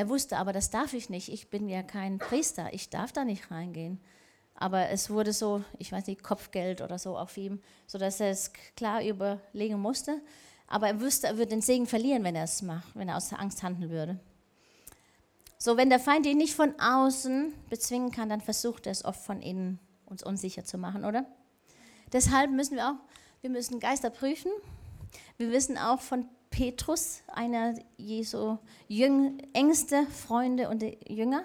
Er 0.00 0.08
wusste 0.08 0.38
aber, 0.38 0.54
das 0.54 0.70
darf 0.70 0.94
ich 0.94 1.10
nicht. 1.10 1.28
Ich 1.28 1.50
bin 1.50 1.68
ja 1.68 1.82
kein 1.82 2.16
Priester. 2.16 2.72
Ich 2.72 2.88
darf 2.88 3.12
da 3.12 3.22
nicht 3.22 3.50
reingehen. 3.50 4.00
Aber 4.54 4.88
es 4.88 5.10
wurde 5.10 5.34
so, 5.34 5.62
ich 5.76 5.92
weiß 5.92 6.06
nicht, 6.06 6.22
Kopfgeld 6.22 6.80
oder 6.80 6.98
so 6.98 7.18
auf 7.18 7.36
ihm, 7.36 7.60
sodass 7.86 8.18
er 8.18 8.30
es 8.30 8.50
klar 8.76 9.04
überlegen 9.04 9.78
musste. 9.78 10.22
Aber 10.68 10.86
er 10.86 11.02
wusste, 11.02 11.26
er 11.26 11.36
würde 11.36 11.50
den 11.50 11.60
Segen 11.60 11.86
verlieren, 11.86 12.24
wenn 12.24 12.34
er 12.34 12.44
es 12.44 12.62
macht, 12.62 12.96
wenn 12.96 13.10
er 13.10 13.18
aus 13.18 13.28
der 13.28 13.40
Angst 13.40 13.62
handeln 13.62 13.90
würde. 13.90 14.18
So, 15.58 15.76
wenn 15.76 15.90
der 15.90 16.00
Feind 16.00 16.24
ihn 16.24 16.38
nicht 16.38 16.54
von 16.54 16.72
außen 16.80 17.52
bezwingen 17.68 18.10
kann, 18.10 18.30
dann 18.30 18.40
versucht 18.40 18.86
er 18.86 18.92
es 18.92 19.04
oft 19.04 19.20
von 19.20 19.42
innen, 19.42 19.80
uns 20.06 20.22
unsicher 20.22 20.64
zu 20.64 20.78
machen, 20.78 21.04
oder? 21.04 21.26
Deshalb 22.10 22.50
müssen 22.52 22.76
wir 22.76 22.88
auch, 22.88 22.96
wir 23.42 23.50
müssen 23.50 23.80
Geister 23.80 24.08
prüfen. 24.08 24.50
Wir 25.36 25.50
wissen 25.50 25.76
auch 25.76 26.00
von 26.00 26.26
Petrus, 26.50 27.22
einer 27.28 27.74
Jesu 27.96 28.58
Jüng, 28.88 29.38
engste 29.52 30.06
Freunde 30.06 30.68
und 30.68 30.84
Jünger, 31.08 31.44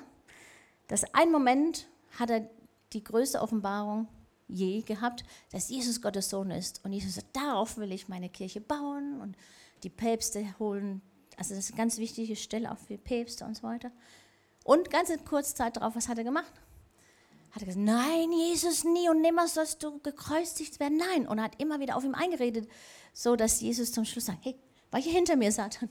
dass 0.87 1.13
ein 1.13 1.31
Moment 1.31 1.87
hat 2.19 2.29
er 2.29 2.49
die 2.93 3.03
größte 3.03 3.41
Offenbarung 3.41 4.07
je 4.47 4.81
gehabt, 4.81 5.23
dass 5.51 5.69
Jesus 5.69 6.01
Gottes 6.01 6.29
Sohn 6.29 6.51
ist. 6.51 6.83
Und 6.85 6.93
Jesus 6.93 7.15
sagt, 7.15 7.35
darauf 7.35 7.77
will 7.77 7.91
ich 7.91 8.07
meine 8.07 8.29
Kirche 8.29 8.61
bauen 8.61 9.19
und 9.21 9.35
die 9.83 9.89
Päpste 9.89 10.57
holen 10.59 11.01
also 11.37 11.53
das 11.53 11.65
ist 11.65 11.71
eine 11.71 11.77
ganz 11.77 11.97
wichtige 11.97 12.35
Stelle 12.35 12.71
auch 12.71 12.77
für 12.77 12.97
Päpste 12.97 13.45
und 13.45 13.55
so 13.57 13.63
weiter. 13.63 13.91
Und 14.63 14.89
ganz 14.89 15.09
in 15.09 15.23
kurzer 15.25 15.55
Zeit 15.55 15.77
darauf, 15.77 15.95
was 15.95 16.07
hat 16.07 16.17
er 16.17 16.23
gemacht? 16.23 16.51
Hat 17.51 17.61
er 17.61 17.67
gesagt, 17.67 17.85
nein, 17.85 18.31
Jesus, 18.31 18.83
nie 18.83 19.09
und 19.09 19.21
nimmer 19.21 19.47
sollst 19.47 19.83
du 19.83 19.99
gekreuzigt 19.99 20.79
werden. 20.79 20.97
Nein. 20.97 21.27
Und 21.27 21.37
er 21.37 21.45
hat 21.45 21.61
immer 21.61 21.79
wieder 21.79 21.95
auf 21.95 22.03
ihm 22.03 22.15
eingeredet, 22.15 22.69
so 23.13 23.35
dass 23.35 23.61
Jesus 23.61 23.91
zum 23.91 24.05
Schluss 24.05 24.25
sagt, 24.25 24.43
hey, 24.43 24.55
war 24.95 25.01
hier 25.01 25.11
hinter 25.11 25.35
mir, 25.35 25.51
Satan. 25.51 25.89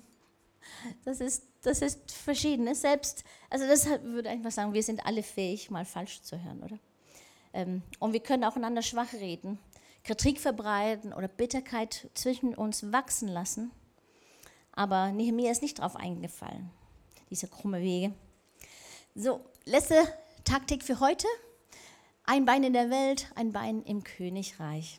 Das 1.05 1.21
ist, 1.21 1.45
das 1.61 1.83
ist 1.83 2.11
verschieden. 2.11 2.75
Selbst, 2.75 3.23
also 3.51 3.67
deshalb 3.67 4.03
würde 4.03 4.31
ich 4.31 4.35
einfach 4.35 4.51
sagen, 4.51 4.73
wir 4.73 4.83
sind 4.83 5.05
alle 5.05 5.23
fähig, 5.23 5.71
mal 5.71 5.85
falsch 5.85 6.23
zu 6.23 6.43
hören, 6.43 6.63
oder? 6.63 6.79
Ähm, 7.53 7.83
und 7.99 8.15
wir 8.15 8.21
können 8.21 8.45
aufeinander 8.45 8.81
schwach 8.81 9.13
reden, 9.13 9.59
Kritik 10.05 10.41
verbreiten 10.41 11.13
oder 11.13 11.29
Bitterkeit 11.29 12.09
zwischen 12.15 12.55
uns 12.55 12.93
wachsen 12.93 13.29
lassen. 13.29 13.73
Aber 14.73 15.13
Nehemiah 15.13 15.51
ist 15.51 15.61
nicht 15.61 15.81
drauf 15.81 15.97
eingefallen, 15.97 16.71
diese 17.29 17.47
krumme 17.47 17.83
Wege. 17.83 18.15
So, 19.15 19.45
letzte 19.67 19.97
Taktik 20.45 20.83
für 20.83 20.99
heute. 21.01 21.27
Ein 22.25 22.47
Bein 22.47 22.65
in 22.65 22.73
der 22.73 22.89
Welt, 22.89 23.31
ein 23.35 23.53
Bein 23.53 23.83
im 23.83 24.03
Königreich. 24.03 24.99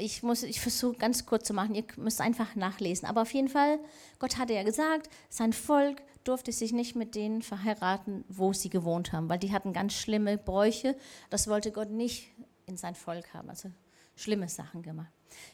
Ich, 0.00 0.22
ich 0.22 0.60
versuche 0.60 0.96
ganz 0.96 1.26
kurz 1.26 1.46
zu 1.46 1.54
machen, 1.54 1.74
ihr 1.74 1.84
müsst 1.96 2.20
einfach 2.20 2.56
nachlesen. 2.56 3.06
Aber 3.08 3.22
auf 3.22 3.32
jeden 3.32 3.48
Fall, 3.48 3.78
Gott 4.18 4.38
hatte 4.38 4.54
ja 4.54 4.62
gesagt, 4.62 5.08
sein 5.28 5.52
Volk 5.52 6.02
durfte 6.24 6.52
sich 6.52 6.72
nicht 6.72 6.96
mit 6.96 7.14
denen 7.14 7.42
verheiraten, 7.42 8.24
wo 8.28 8.52
sie 8.52 8.70
gewohnt 8.70 9.12
haben, 9.12 9.28
weil 9.28 9.38
die 9.38 9.52
hatten 9.52 9.72
ganz 9.72 9.94
schlimme 9.94 10.38
Bräuche. 10.38 10.96
Das 11.30 11.48
wollte 11.48 11.72
Gott 11.72 11.90
nicht 11.90 12.28
in 12.66 12.76
sein 12.76 12.94
Volk 12.94 13.32
haben, 13.34 13.48
also 13.48 13.70
schlimme 14.16 14.48
Sachen 14.48 14.82
gemacht. 14.82 15.10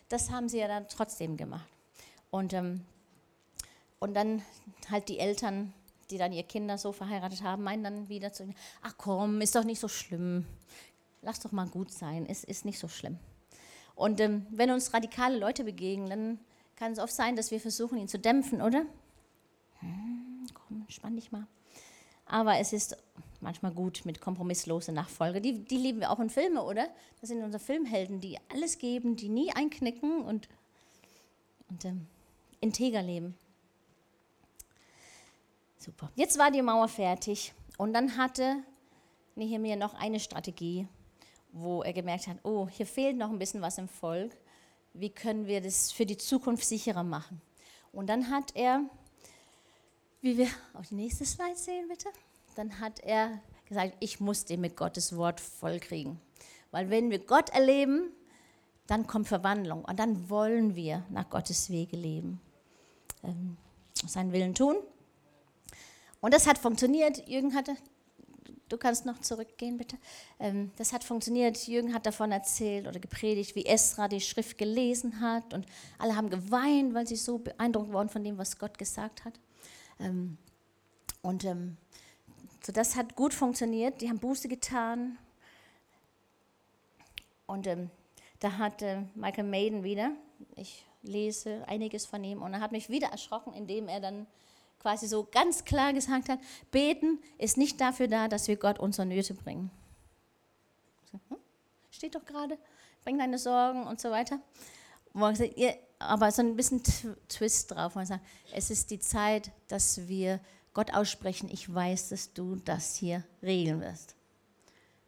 Das 0.09 0.31
haben 0.31 0.49
sie 0.49 0.59
ja 0.59 0.69
dann 0.69 0.89
trotzdem 0.89 1.37
gemacht. 1.37 1.69
Und, 2.31 2.53
ähm, 2.53 2.85
und 3.99 4.15
dann 4.15 4.43
halt 4.91 5.09
die 5.09 5.19
Eltern, 5.19 5.73
die 6.11 6.19
dann 6.19 6.33
ihre 6.33 6.47
Kinder 6.47 6.79
so 6.79 6.93
verheiratet 6.93 7.43
haben, 7.43 7.63
meinen 7.63 7.85
dann 7.85 8.09
wieder 8.09 8.33
zu, 8.33 8.53
ach 8.83 8.95
komm, 8.97 9.41
ist 9.41 9.55
doch 9.55 9.65
nicht 9.65 9.81
so 9.81 9.89
schlimm. 9.89 10.47
Lass 11.23 11.41
doch 11.41 11.53
mal 11.53 11.67
gut 11.67 11.91
sein, 11.91 12.27
es 12.27 12.45
ist 12.45 12.65
nicht 12.65 12.79
so 12.79 12.89
schlimm. 12.89 13.19
Und 13.97 14.21
ähm, 14.21 14.47
wenn 14.51 14.71
uns 14.71 14.93
radikale 14.95 15.39
Leute 15.39 15.65
begegnen, 15.65 16.09
dann 16.09 16.39
kann 16.77 16.93
es 16.93 16.99
oft 16.99 17.13
sein, 17.13 17.35
dass 17.35 17.51
wir 17.51 17.59
versuchen, 17.59 17.99
ihn 17.99 18.09
zu 18.09 18.19
dämpfen, 18.19 18.63
oder? 18.63 18.85
Hm, 19.81 20.47
komm, 20.55 20.85
spann 20.89 21.17
dich 21.17 21.33
mal. 21.33 21.47
Aber 22.27 22.59
es 22.59 22.73
ist 22.73 22.97
manchmal 23.41 23.73
gut 23.73 24.03
mit 24.05 24.21
kompromisslose 24.21 24.93
Nachfolge. 24.93 25.41
Die, 25.41 25.65
die 25.65 25.79
lieben 25.79 26.01
wir 26.01 26.11
auch 26.11 26.21
in 26.21 26.29
Filmen, 26.29 26.59
oder? 26.59 26.89
Das 27.21 27.31
sind 27.31 27.43
unsere 27.43 27.63
Filmhelden, 27.63 28.21
die 28.21 28.39
alles 28.53 28.79
geben, 28.79 29.17
die 29.17 29.31
nie 29.31 29.51
einknicken 29.53 30.23
und, 30.23 30.49
und 31.71 31.85
ähm, 31.87 32.07
integer 32.61 33.03
leben. 33.03 33.35
Super. 35.79 36.11
Jetzt 36.17 36.39
war 36.39 36.51
die 36.51 36.63
Mauer 36.63 36.89
fertig 36.89 37.55
und 37.79 37.95
dann 37.95 38.19
hatte 38.19 38.57
Nehemiah 39.37 39.77
noch 39.77 39.95
eine 39.95 40.21
Strategie, 40.21 40.89
wo 41.59 41.83
er 41.83 41.93
gemerkt 41.93 42.27
hat, 42.27 42.37
oh, 42.43 42.69
hier 42.69 42.87
fehlt 42.87 43.17
noch 43.17 43.31
ein 43.31 43.39
bisschen 43.39 43.63
was 43.63 43.79
im 43.79 43.89
Volk. 43.89 44.37
Wie 44.93 45.11
können 45.11 45.47
wir 45.47 45.61
das 45.61 45.91
für 45.91 46.05
die 46.05 46.19
Zukunft 46.19 46.65
sicherer 46.65 47.03
machen? 47.03 47.41
Und 47.93 48.09
dann 48.09 48.31
hat 48.31 48.55
er, 48.55 48.83
wie 50.21 50.37
wir 50.37 50.49
auf 50.75 50.89
die 50.89 50.97
nächste 50.97 51.25
Slide 51.25 51.57
sehen, 51.57 51.89
bitte, 51.89 52.09
dann 52.57 52.79
hat 52.79 53.01
er 53.01 53.41
gesagt, 53.65 53.95
ich 54.01 54.21
muss 54.21 54.45
den 54.45 54.61
mit 54.61 54.77
Gottes 54.77 55.17
Wort 55.17 55.41
vollkriegen. 55.41 56.21
Weil 56.71 56.91
wenn 56.91 57.11
wir 57.11 57.21
Gott 57.21 57.49
erleben, 57.51 58.11
dann 58.87 59.07
kommt 59.07 59.27
Verwandlung 59.27 59.85
und 59.85 59.99
dann 59.99 60.29
wollen 60.29 60.77
wir 60.77 61.05
nach 61.09 61.29
Gottes 61.31 61.71
Wege 61.71 61.97
leben 61.97 62.41
ähm, 63.25 63.57
seinen 63.95 64.33
Willen 64.33 64.55
tun. 64.55 64.77
Und 66.21 66.35
das 66.35 66.47
hat 66.47 66.59
funktioniert. 66.59 67.27
Jürgen 67.29 67.55
hatte, 67.55 67.77
du 68.69 68.77
kannst 68.77 69.07
noch 69.07 69.21
zurückgehen, 69.21 69.77
bitte. 69.77 69.97
Ähm, 70.39 70.71
das 70.77 70.93
hat 70.93 71.05
funktioniert. 71.05 71.67
Jürgen 71.67 71.95
hat 71.95 72.07
davon 72.07 72.33
erzählt 72.33 72.87
oder 72.87 72.99
gepredigt, 72.99 73.55
wie 73.55 73.67
Esra 73.67 74.09
die 74.09 74.21
Schrift 74.21 74.59
gelesen 74.59 75.21
hat. 75.21 75.55
Und 75.55 75.67
alle 75.99 76.17
haben 76.17 76.31
geweint, 76.31 76.95
weil 76.95 77.07
sie 77.07 77.17
so 77.17 77.39
beeindruckt 77.39 77.93
waren 77.93 78.09
von 78.09 78.25
dem, 78.25 78.39
was 78.39 78.59
Gott 78.59 78.79
gesagt 78.79 79.25
hat. 79.25 79.35
Ähm, 80.01 80.37
und 81.23 81.45
ähm, 81.45 81.77
so 82.65 82.73
das 82.73 82.97
hat 82.97 83.17
gut 83.17 83.35
funktioniert. 83.35 84.01
Die 84.01 84.09
haben 84.09 84.19
Buße 84.19 84.49
getan. 84.49 85.19
Und 87.47 87.67
ähm, 87.67 87.91
da 88.41 88.59
hat 88.59 88.83
äh, 88.83 89.03
Michael 89.15 89.45
Maiden 89.45 89.85
wieder, 89.85 90.11
ich 90.57 90.85
lese 91.03 91.63
einiges 91.69 92.05
von 92.05 92.23
ihm 92.25 92.43
und 92.43 92.53
er 92.53 92.61
hat 92.61 92.73
mich 92.73 92.91
wieder 92.91 93.09
erschrocken, 93.09 93.53
indem 93.55 93.89
er 93.89 94.01
dann 94.01 94.27
quasi 94.87 95.09
so 95.09 95.27
ganz 95.33 95.65
klar 95.65 95.93
gesagt 95.93 96.29
hat, 96.29 96.39
beten 96.71 97.19
ist 97.39 97.57
nicht 97.57 97.81
dafür 97.81 98.07
da, 98.07 98.29
dass 98.29 98.47
wir 98.47 98.55
Gott 98.55 98.79
unsere 98.79 99.05
Nöte 99.05 99.35
bringen. 99.35 99.73
Hm? 101.11 101.39
Steht 101.91 102.15
doch 102.15 102.25
gerade, 102.25 102.57
bring 103.03 103.19
deine 103.19 103.37
Sorgen 103.37 103.85
und 103.85 104.01
so 104.01 104.13
weiter. 104.13 104.39
Aber 105.99 106.31
so 106.31 106.41
ein 106.41 106.55
bisschen 106.55 106.85
Twist 107.29 107.73
drauf. 107.73 107.97
Man 107.97 108.07
sagt, 108.07 108.25
es 108.53 108.71
ist 108.71 108.93
die 108.93 109.01
Zeit, 109.01 109.51
dass 109.67 110.07
wir 110.07 110.39
Gott 110.73 110.95
aussprechen, 110.95 111.49
ich 111.51 111.75
weiß, 111.75 112.11
dass 112.11 112.33
du 112.33 112.55
das 112.55 112.95
hier 112.95 113.25
regeln 113.43 113.81
wirst. 113.81 114.15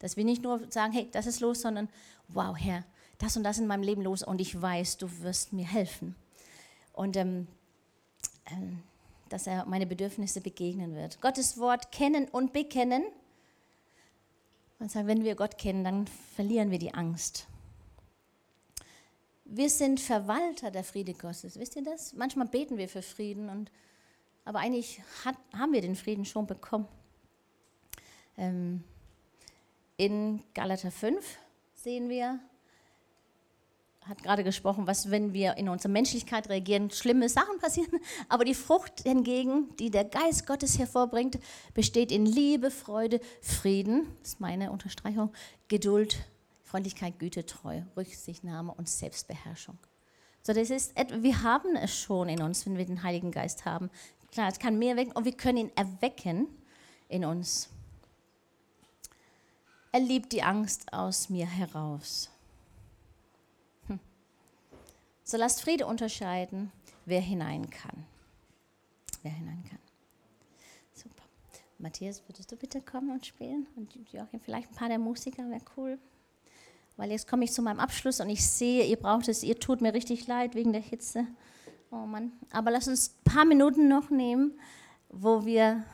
Dass 0.00 0.16
wir 0.16 0.24
nicht 0.24 0.42
nur 0.42 0.60
sagen, 0.72 0.92
hey, 0.92 1.08
das 1.12 1.26
ist 1.26 1.38
los, 1.38 1.60
sondern, 1.60 1.88
wow, 2.26 2.56
Herr, 2.58 2.82
das 3.18 3.36
und 3.36 3.44
das 3.44 3.58
in 3.58 3.68
meinem 3.68 3.84
Leben 3.84 4.02
los 4.02 4.24
und 4.24 4.40
ich 4.40 4.60
weiß, 4.60 4.96
du 4.96 5.20
wirst 5.20 5.52
mir 5.52 5.68
helfen. 5.68 6.16
Und 6.94 7.16
ähm, 7.16 7.46
ähm, 8.46 8.82
dass 9.28 9.46
er 9.46 9.64
meine 9.66 9.86
Bedürfnisse 9.86 10.40
begegnen 10.40 10.94
wird. 10.94 11.20
Gottes 11.20 11.58
Wort 11.58 11.92
kennen 11.92 12.28
und 12.28 12.52
bekennen. 12.52 13.04
Man 14.78 14.88
sagt, 14.88 15.06
wenn 15.06 15.24
wir 15.24 15.34
Gott 15.34 15.58
kennen, 15.58 15.84
dann 15.84 16.06
verlieren 16.34 16.70
wir 16.70 16.78
die 16.78 16.94
Angst. 16.94 17.46
wir 19.44 19.70
sind 19.70 19.98
Verwalter 19.98 20.70
der 20.70 20.84
Friede 20.84 21.14
Gottes. 21.14 21.58
Wisst 21.58 21.76
ihr 21.76 21.82
das? 21.82 22.12
Manchmal 22.12 22.46
beten 22.46 22.76
wir 22.76 22.88
für 22.88 23.02
Frieden, 23.02 23.48
und, 23.48 23.70
aber 24.44 24.60
eigentlich 24.60 25.00
hat, 25.24 25.36
haben 25.52 25.72
wir 25.72 25.80
den 25.80 25.96
Frieden 25.96 26.24
schon 26.24 26.46
bekommen. 26.46 26.86
Ähm, 28.36 28.84
in 29.96 30.42
Galater 30.54 30.90
5 30.90 31.38
sehen 31.74 32.08
wir, 32.08 32.38
hat 34.08 34.22
gerade 34.22 34.42
gesprochen, 34.42 34.86
was, 34.86 35.10
wenn 35.10 35.32
wir 35.32 35.56
in 35.56 35.68
unserer 35.68 35.92
Menschlichkeit 35.92 36.48
reagieren, 36.48 36.90
schlimme 36.90 37.28
Sachen 37.28 37.58
passieren. 37.58 38.00
Aber 38.28 38.44
die 38.44 38.54
Frucht 38.54 39.02
hingegen, 39.02 39.76
die 39.76 39.90
der 39.90 40.04
Geist 40.04 40.46
Gottes 40.46 40.78
hervorbringt, 40.78 41.38
besteht 41.74 42.10
in 42.10 42.24
Liebe, 42.24 42.70
Freude, 42.70 43.20
Frieden, 43.42 44.06
das 44.20 44.30
ist 44.30 44.40
meine 44.40 44.70
Unterstreichung, 44.72 45.32
Geduld, 45.68 46.24
Freundlichkeit, 46.64 47.18
Güte, 47.18 47.46
Treue, 47.46 47.86
Rücksichtnahme 47.96 48.72
und 48.72 48.88
Selbstbeherrschung. 48.88 49.78
So, 50.42 50.52
das 50.52 50.70
ist, 50.70 50.94
wir 50.96 51.42
haben 51.42 51.76
es 51.76 51.94
schon 51.94 52.28
in 52.28 52.42
uns, 52.42 52.64
wenn 52.64 52.78
wir 52.78 52.86
den 52.86 53.02
Heiligen 53.02 53.30
Geist 53.30 53.66
haben. 53.66 53.90
Klar, 54.32 54.48
es 54.48 54.58
kann 54.58 54.78
mehr 54.78 54.96
wecken 54.96 55.12
und 55.12 55.24
wir 55.24 55.32
können 55.32 55.58
ihn 55.58 55.72
erwecken 55.74 56.46
in 57.08 57.24
uns. 57.24 57.68
Er 59.92 60.00
liebt 60.00 60.32
die 60.32 60.42
Angst 60.42 60.92
aus 60.92 61.28
mir 61.28 61.46
heraus. 61.46 62.30
So 65.28 65.36
lasst 65.36 65.60
Friede 65.60 65.86
unterscheiden, 65.86 66.72
wer 67.04 67.20
hinein 67.20 67.68
kann. 67.68 68.06
Wer 69.22 69.32
hinein 69.32 69.62
kann. 69.68 69.78
Super. 70.94 71.24
Matthias, 71.78 72.22
würdest 72.26 72.50
du 72.50 72.56
bitte 72.56 72.80
kommen 72.80 73.10
und 73.10 73.26
spielen? 73.26 73.66
Und 73.76 73.94
Joachim, 74.12 74.40
vielleicht 74.40 74.70
ein 74.70 74.74
paar 74.74 74.88
der 74.88 74.98
Musiker, 74.98 75.48
wäre 75.50 75.60
cool 75.76 75.98
weil 76.98 77.12
jetzt 77.12 77.28
komme 77.28 77.44
ich 77.44 77.52
zu 77.52 77.62
meinem 77.62 77.78
Abschluss 77.78 78.20
und 78.20 78.28
ich 78.28 78.46
sehe, 78.46 78.84
ihr 78.84 78.96
braucht 78.96 79.28
es, 79.28 79.44
ihr 79.44 79.58
tut 79.58 79.80
mir 79.80 79.94
richtig 79.94 80.26
leid 80.26 80.54
wegen 80.54 80.72
der 80.72 80.82
Hitze. 80.82 81.26
Oh 81.90 82.04
Mann. 82.06 82.32
Aber 82.50 82.70
lass 82.72 82.88
uns 82.88 83.10
ein 83.10 83.32
paar 83.32 83.44
Minuten 83.44 83.88
noch 83.88 84.10
nehmen, 84.10 84.58
wo 85.08 85.46
wir 85.46 85.84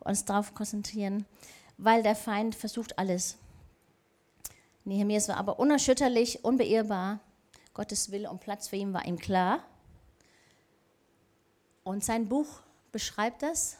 uns 0.00 0.26
darauf 0.26 0.54
konzentrieren, 0.54 1.24
weil 1.78 2.02
der 2.02 2.14
Feind 2.14 2.54
versucht 2.54 2.98
alles. 2.98 3.38
Nehemias 4.84 5.28
war 5.28 5.38
aber 5.38 5.58
unerschütterlich, 5.58 6.44
unbeirrbar. 6.44 7.20
Gottes 7.74 8.10
Wille 8.10 8.30
und 8.30 8.40
Platz 8.40 8.68
für 8.68 8.76
ihn 8.76 8.92
war 8.92 9.06
ihm 9.06 9.18
klar. 9.18 9.64
Und 11.84 12.04
sein 12.04 12.28
Buch 12.28 12.60
beschreibt 12.92 13.42
das. 13.42 13.78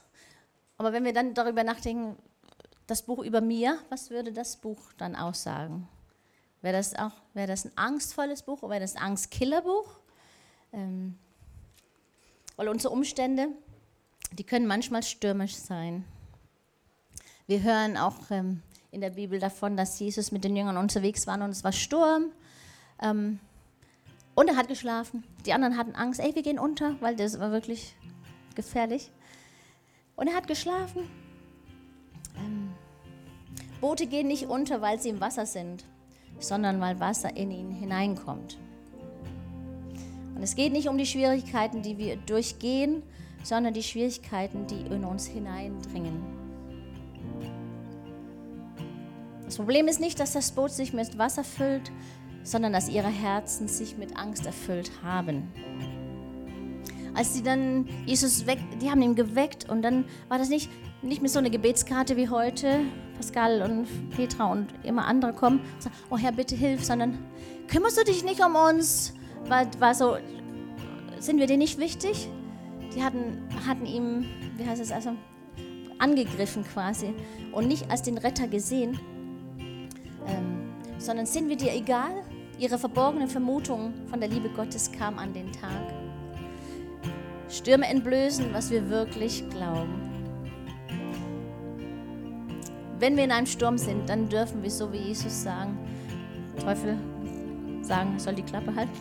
Aber 0.79 0.93
wenn 0.93 1.05
wir 1.05 1.13
dann 1.13 1.35
darüber 1.35 1.63
nachdenken, 1.63 2.17
das 2.87 3.03
Buch 3.03 3.23
über 3.23 3.41
mir, 3.41 3.79
was 3.91 4.11
würde 4.11 4.33
das 4.33 4.57
Buch 4.57 4.93
dann 4.99 5.15
aussagen? 5.15 5.89
Wäre 6.63 6.77
das 6.77 6.95
auch, 6.95 7.13
wäre 7.35 7.49
das 7.49 7.65
ein 7.65 7.73
angstvolles 7.77 8.43
Buch 8.43 8.63
oder 8.63 8.71
wäre 8.71 8.81
das 8.81 8.97
ein 8.97 9.03
Angstkillerbuch? 9.03 9.99
Ähm, 10.73 11.19
weil 12.57 12.69
unsere 12.69 12.93
Umstände, 12.93 13.49
die 14.33 14.45
können 14.45 14.67
manchmal 14.67 15.03
stürmisch 15.03 15.57
sein. 15.57 16.05
Wir 17.47 17.63
hören 17.63 17.97
auch 17.97 18.31
ähm, 18.31 18.63
in 18.91 19.01
der 19.01 19.11
Bibel 19.11 19.39
davon, 19.39 19.77
dass 19.77 19.99
Jesus 19.99 20.33
mit 20.33 20.45
den 20.45 20.55
Jüngern 20.55 20.77
unterwegs 20.77 21.27
war 21.27 21.41
und 21.43 21.51
es 21.51 21.65
war 21.65 21.73
Sturm. 21.73 22.31
Ähm, 23.01 23.41
und 24.35 24.49
er 24.49 24.57
hat 24.57 24.69
geschlafen. 24.69 25.25
Die 25.47 25.53
anderen 25.53 25.77
hatten 25.77 25.95
Angst, 25.95 26.21
ey, 26.21 26.35
wir 26.35 26.43
gehen 26.43 26.59
unter, 26.59 27.01
weil 27.01 27.17
das 27.17 27.39
war 27.39 27.51
wirklich 27.51 27.95
gefährlich. 28.55 29.11
Und 30.17 30.29
er 30.29 30.35
hat 30.35 30.47
geschlafen. 30.47 31.09
Ähm, 32.37 32.73
Boote 33.81 34.07
gehen 34.07 34.29
nicht 34.29 34.47
unter, 34.47 34.81
weil 34.81 35.01
sie 35.01 35.09
im 35.09 35.21
Wasser 35.21 35.47
sind 35.47 35.85
sondern 36.45 36.81
weil 36.81 36.99
Wasser 37.01 37.37
in 37.37 37.51
ihn 37.51 37.71
hineinkommt. 37.71 38.59
Und 40.35 40.43
es 40.43 40.55
geht 40.57 40.73
nicht 40.73 40.89
um 40.89 40.99
die 40.99 41.07
Schwierigkeiten, 41.07 41.83
die 41.83 41.99
wir 41.99 42.17
durchgehen, 42.17 43.03
sondern 43.43 43.75
die 43.75 43.83
Schwierigkeiten, 43.83 44.67
die 44.67 44.81
in 44.81 45.05
uns 45.05 45.27
hineindringen. 45.27 46.23
Das 49.45 49.57
Problem 49.57 49.89
ist 49.89 50.01
nicht, 50.01 50.19
dass 50.19 50.33
das 50.33 50.53
Boot 50.53 50.71
sich 50.71 50.93
mit 50.93 51.19
Wasser 51.19 51.45
füllt, 51.45 51.93
sondern 52.43 52.73
dass 52.73 52.89
ihre 52.89 53.09
Herzen 53.09 53.69
sich 53.69 53.97
mit 53.97 54.17
Angst 54.17 54.47
erfüllt 54.47 54.91
haben. 55.03 55.49
Als 57.15 57.35
sie 57.35 57.43
dann 57.43 57.87
Jesus 58.07 58.47
weg, 58.47 58.59
die 58.81 58.91
haben 58.91 59.03
ihn 59.03 59.15
geweckt 59.15 59.69
und 59.69 59.83
dann 59.83 60.07
war 60.29 60.39
das 60.39 60.49
nicht, 60.49 60.71
nicht 61.03 61.21
mehr 61.21 61.29
so 61.29 61.39
eine 61.39 61.51
Gebetskarte 61.51 62.17
wie 62.17 62.29
heute, 62.29 62.81
Pascal 63.17 63.61
und 63.63 63.87
Petra 64.11 64.51
und 64.51 64.69
immer 64.83 65.07
andere 65.07 65.35
kommen 65.35 65.61
und 65.61 65.83
sagen, 65.83 65.95
oh 66.11 66.17
Herr, 66.17 66.33
bitte 66.33 66.57
hilf, 66.57 66.85
sondern 66.85 67.19
kümmerst 67.69 67.99
du 67.99 68.05
dich 68.05 68.25
nicht 68.25 68.43
um 68.43 68.57
uns? 68.57 69.13
War, 69.47 69.67
war 69.79 69.95
so, 69.95 70.17
sind 71.19 71.39
wir 71.39 71.47
dir 71.47 71.59
nicht 71.59 71.79
wichtig? 71.79 72.29
Die 72.95 73.03
hatten, 73.03 73.47
hatten 73.67 73.85
ihm, 73.85 74.27
wie 74.57 74.67
heißt 74.67 74.81
es 74.81 74.91
also, 74.91 75.11
angegriffen 75.99 76.65
quasi 76.65 77.15
und 77.53 77.69
nicht 77.69 77.91
als 77.91 78.03
den 78.03 78.19
Retter 78.19 78.49
gesehen, 78.49 78.99
ähm, 80.27 80.73
sondern 80.99 81.27
sind 81.27 81.49
wir 81.49 81.57
dir 81.57 81.75
egal? 81.75 82.25
Ihre 82.63 82.79
verborgene 82.79 83.27
Vermutung 83.27 83.93
von 84.07 84.21
der 84.21 84.29
Liebe 84.29 84.49
Gottes 84.49 84.93
kam 84.93 85.19
an 85.19 85.33
den 85.33 85.51
Tag. 85.51 85.83
Stürme 87.49 87.89
entblößen, 87.89 88.55
was 88.55 88.71
wir 88.71 88.89
wirklich 88.89 89.43
glauben. 89.51 90.01
Wenn 93.01 93.17
wir 93.17 93.25
in 93.25 93.33
einem 93.33 93.49
Sturm 93.49 93.79
sind, 93.79 94.09
dann 94.09 94.29
dürfen 94.29 94.63
wir 94.63 94.71
so 94.71 94.93
wie 94.93 94.99
Jesus 94.99 95.43
sagen, 95.43 95.77
Teufel 96.65 96.97
sagen, 97.81 98.17
soll 98.21 98.37
die 98.37 98.45
Klappe 98.45 98.73
halten 98.77 98.93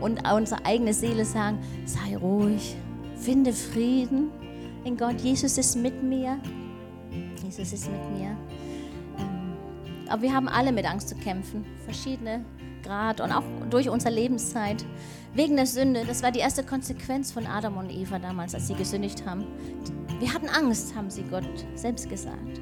und 0.00 0.28
unsere 0.28 0.66
eigene 0.66 0.92
Seele 0.92 1.24
sagen, 1.24 1.60
sei 1.84 2.16
ruhig, 2.16 2.74
finde 3.14 3.52
Frieden 3.52 4.32
in 4.82 4.96
Gott. 4.96 5.20
Jesus 5.20 5.56
ist 5.56 5.76
mit 5.76 6.02
mir. 6.02 6.40
Jesus 7.44 7.72
ist 7.74 7.88
mit 7.88 8.18
mir. 8.18 8.36
Ähm, 9.20 9.52
aber 10.08 10.22
wir 10.22 10.34
haben 10.34 10.48
alle 10.48 10.72
mit 10.72 10.84
Angst 10.84 11.10
zu 11.10 11.14
kämpfen, 11.14 11.64
verschiedene 11.84 12.44
Grad 12.84 13.20
und 13.20 13.32
auch 13.32 13.42
durch 13.70 13.88
unsere 13.88 14.14
Lebenszeit. 14.14 14.84
Wegen 15.34 15.56
der 15.56 15.66
Sünde, 15.66 16.04
das 16.06 16.22
war 16.22 16.30
die 16.30 16.38
erste 16.38 16.62
Konsequenz 16.62 17.32
von 17.32 17.46
Adam 17.46 17.76
und 17.76 17.90
Eva 17.90 18.18
damals, 18.18 18.54
als 18.54 18.68
sie 18.68 18.74
gesündigt 18.74 19.26
haben. 19.26 19.44
Wir 20.20 20.32
hatten 20.32 20.48
Angst, 20.48 20.94
haben 20.94 21.10
sie 21.10 21.22
Gott 21.22 21.44
selbst 21.74 22.08
gesagt. 22.08 22.60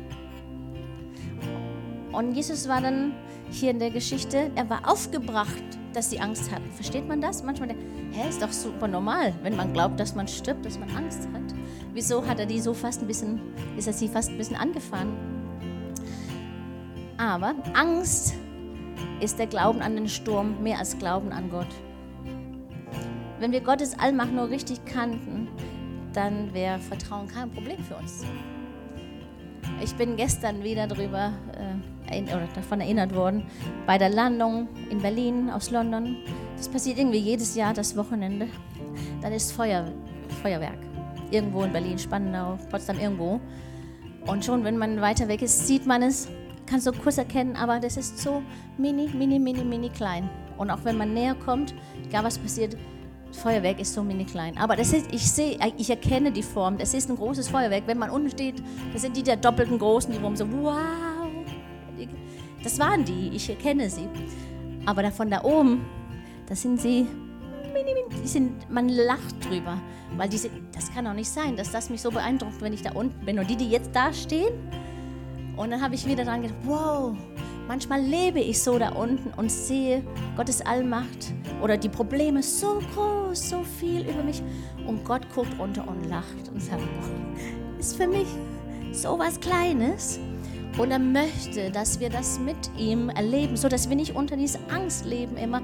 Und 2.12 2.35
Jesus 2.35 2.68
war 2.68 2.80
dann 2.80 3.12
hier 3.50 3.70
in 3.70 3.78
der 3.78 3.90
Geschichte, 3.90 4.50
er 4.54 4.68
war 4.70 4.90
aufgebracht, 4.90 5.62
dass 5.92 6.11
sie 6.11 6.20
Angst 6.20 6.50
hatten. 6.50 6.70
Versteht 6.72 7.06
man 7.06 7.20
das? 7.20 7.42
Manchmal 7.42 7.68
denkt, 7.68 7.85
hä, 8.12 8.28
ist 8.28 8.40
doch 8.40 8.52
super 8.52 8.88
normal, 8.88 9.35
wenn 9.42 9.56
man 9.56 9.72
glaubt, 9.72 10.00
dass 10.00 10.14
man 10.14 10.28
stirbt, 10.28 10.64
dass 10.64 10.78
man 10.78 10.90
Angst 10.96 11.28
hat. 11.32 11.42
Wieso 11.92 12.26
hat 12.26 12.38
er 12.38 12.46
die 12.46 12.61
so 12.61 12.72
fast 12.72 13.02
ein 13.02 13.06
bisschen, 13.06 13.40
ist 13.76 13.87
er 13.87 13.92
sie 13.92 14.08
fast 14.08 14.30
ein 14.30 14.38
bisschen 14.38 14.56
angefahren? 14.56 15.12
Aber 17.18 17.54
Angst 17.74 18.35
ist 19.22 19.38
der 19.38 19.46
Glauben 19.46 19.80
an 19.80 19.94
den 19.94 20.08
Sturm 20.08 20.61
mehr 20.62 20.78
als 20.78 20.98
Glauben 20.98 21.30
an 21.32 21.48
Gott. 21.48 21.68
Wenn 23.38 23.52
wir 23.52 23.61
Gottes 23.61 23.96
Allmacht 23.98 24.32
nur 24.32 24.50
richtig 24.50 24.85
kannten, 24.85 25.48
dann 26.12 26.52
wäre 26.52 26.78
Vertrauen 26.80 27.28
kein 27.28 27.50
Problem 27.50 27.78
für 27.85 27.94
uns. 27.96 28.24
Ich 29.82 29.94
bin 29.94 30.16
gestern 30.16 30.62
wieder 30.64 30.87
darüber 30.87 31.32
äh, 32.11 32.22
davon 32.54 32.80
erinnert 32.80 33.14
worden, 33.14 33.44
bei 33.87 33.96
der 33.96 34.11
Landung 34.11 34.68
in 34.90 34.98
Berlin 34.98 35.50
aus 35.50 35.70
London. 35.70 36.16
Das 36.56 36.68
passiert 36.68 36.98
irgendwie 36.98 37.18
jedes 37.18 37.54
Jahr, 37.54 37.72
das 37.72 37.96
Wochenende. 37.96 38.48
Dann 39.20 39.32
ist 39.32 39.52
Feuer, 39.52 39.87
Feuerwerk. 40.42 40.78
Irgendwo 41.30 41.62
in 41.62 41.72
Berlin, 41.72 41.98
Spandau, 41.98 42.58
Potsdam, 42.70 42.98
irgendwo. 42.98 43.40
Und 44.26 44.44
schon, 44.44 44.64
wenn 44.64 44.78
man 44.78 45.00
weiter 45.00 45.28
weg 45.28 45.42
ist, 45.42 45.66
sieht 45.66 45.87
man 45.87 46.02
es, 46.02 46.28
kann 46.72 46.78
es 46.78 46.85
so 46.87 46.92
kurz 46.92 47.18
erkennen, 47.18 47.54
aber 47.54 47.78
das 47.80 47.98
ist 47.98 48.16
so 48.16 48.42
mini, 48.78 49.11
mini, 49.12 49.38
mini, 49.38 49.62
mini 49.62 49.90
klein. 49.90 50.30
Und 50.57 50.70
auch 50.70 50.82
wenn 50.84 50.97
man 50.97 51.12
näher 51.12 51.34
kommt, 51.34 51.74
egal 52.03 52.24
was 52.24 52.38
passiert, 52.38 52.78
Feuerwerk 53.30 53.78
ist 53.78 53.92
so 53.92 54.03
mini 54.03 54.24
klein. 54.24 54.57
Aber 54.57 54.74
das 54.74 54.94
ist, 54.94 55.12
ich 55.12 55.30
sehe, 55.30 55.59
ich 55.76 55.90
erkenne 55.90 56.32
die 56.32 56.42
Form. 56.42 56.78
Das 56.78 56.94
ist 56.94 57.11
ein 57.11 57.16
großes 57.16 57.49
Feuerwerk. 57.49 57.82
Wenn 57.86 57.99
man 57.99 58.09
unten 58.09 58.30
steht, 58.30 58.62
das 58.94 59.03
sind 59.03 59.14
die 59.14 59.22
der 59.22 59.36
doppelten 59.36 59.78
großen, 59.78 60.12
die 60.12 60.18
rum 60.18 60.34
so, 60.34 60.51
wow. 60.51 61.28
Das 62.64 62.78
waren 62.78 63.05
die, 63.05 63.32
ich 63.34 63.51
erkenne 63.51 63.90
sie. 63.90 64.09
Aber 64.86 65.11
von 65.11 65.28
da 65.28 65.44
oben, 65.44 65.84
das 66.47 66.62
sind 66.62 66.80
sie, 66.80 67.07
die 68.22 68.28
sind, 68.28 68.70
man 68.70 68.88
lacht 68.88 69.44
drüber. 69.47 69.78
Weil 70.16 70.30
diese, 70.30 70.49
das 70.74 70.90
kann 70.90 71.05
doch 71.05 71.12
nicht 71.12 71.28
sein, 71.28 71.55
dass 71.55 71.70
das 71.70 71.90
mich 71.90 72.01
so 72.01 72.11
beeindruckt, 72.11 72.62
wenn 72.62 72.72
ich 72.72 72.80
da 72.80 72.92
unten 72.92 73.26
bin. 73.26 73.38
Und 73.38 73.51
die, 73.51 73.57
die 73.57 73.68
jetzt 73.68 73.94
da 73.94 74.11
stehen, 74.11 74.55
und 75.57 75.70
dann 75.70 75.80
habe 75.80 75.94
ich 75.94 76.07
wieder 76.07 76.24
dran 76.24 76.42
gedacht, 76.42 76.59
wow, 76.64 77.16
Manchmal 77.68 78.03
lebe 78.03 78.40
ich 78.40 78.61
so 78.61 78.78
da 78.78 78.90
unten 78.90 79.32
und 79.36 79.50
sehe 79.50 80.03
Gottes 80.36 80.61
Allmacht 80.61 81.32
oder 81.62 81.76
die 81.76 81.88
Probleme 81.88 82.42
so 82.42 82.82
groß, 82.94 83.50
so 83.50 83.62
viel 83.62 84.03
über 84.03 84.22
mich. 84.22 84.42
Und 84.86 85.05
Gott 85.05 85.22
guckt 85.34 85.59
runter 85.59 85.86
und 85.86 86.09
lacht 86.09 86.48
und 86.53 86.61
sagt, 86.61 86.82
ist 87.78 87.96
für 87.96 88.09
mich 88.09 88.26
so 88.92 89.18
was 89.18 89.38
Kleines. 89.38 90.18
Und 90.78 90.90
er 90.90 90.98
möchte, 90.98 91.70
dass 91.70 92.00
wir 92.00 92.09
das 92.09 92.38
mit 92.38 92.57
ihm 92.78 93.11
erleben, 93.11 93.57
so 93.57 93.68
dass 93.68 93.88
wir 93.88 93.96
nicht 93.96 94.16
unter 94.16 94.36
dieser 94.36 94.59
Angst 94.70 95.05
leben 95.05 95.36
immer, 95.36 95.61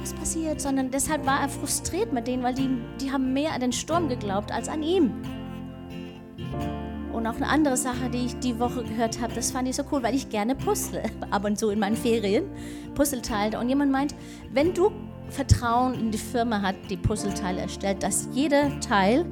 was 0.00 0.14
passiert, 0.14 0.60
sondern 0.60 0.90
deshalb 0.90 1.26
war 1.26 1.42
er 1.42 1.48
frustriert 1.48 2.12
mit 2.12 2.26
denen, 2.26 2.42
weil 2.42 2.54
die, 2.54 2.70
die 3.00 3.12
haben 3.12 3.32
mehr 3.34 3.52
an 3.52 3.60
den 3.60 3.72
Sturm 3.72 4.08
geglaubt 4.08 4.50
als 4.50 4.68
an 4.68 4.82
ihm. 4.82 5.12
Und 7.16 7.26
auch 7.26 7.36
eine 7.36 7.48
andere 7.48 7.78
Sache, 7.78 8.10
die 8.10 8.26
ich 8.26 8.38
die 8.40 8.58
Woche 8.58 8.84
gehört 8.84 9.22
habe, 9.22 9.32
das 9.32 9.50
fand 9.50 9.66
ich 9.66 9.76
so 9.76 9.84
cool, 9.90 10.02
weil 10.02 10.14
ich 10.14 10.28
gerne 10.28 10.54
puzzle, 10.54 11.02
ab 11.30 11.46
und 11.46 11.58
zu 11.58 11.70
in 11.70 11.78
meinen 11.78 11.96
Ferien, 11.96 12.44
Puzzleteile. 12.94 13.58
Und 13.58 13.70
jemand 13.70 13.90
meint, 13.90 14.14
wenn 14.52 14.74
du 14.74 14.92
Vertrauen 15.30 15.94
in 15.94 16.10
die 16.10 16.18
Firma 16.18 16.60
hat, 16.60 16.76
die 16.90 16.98
Puzzleteile 16.98 17.62
erstellt, 17.62 18.02
dass 18.02 18.28
jeder 18.32 18.78
Teil 18.80 19.24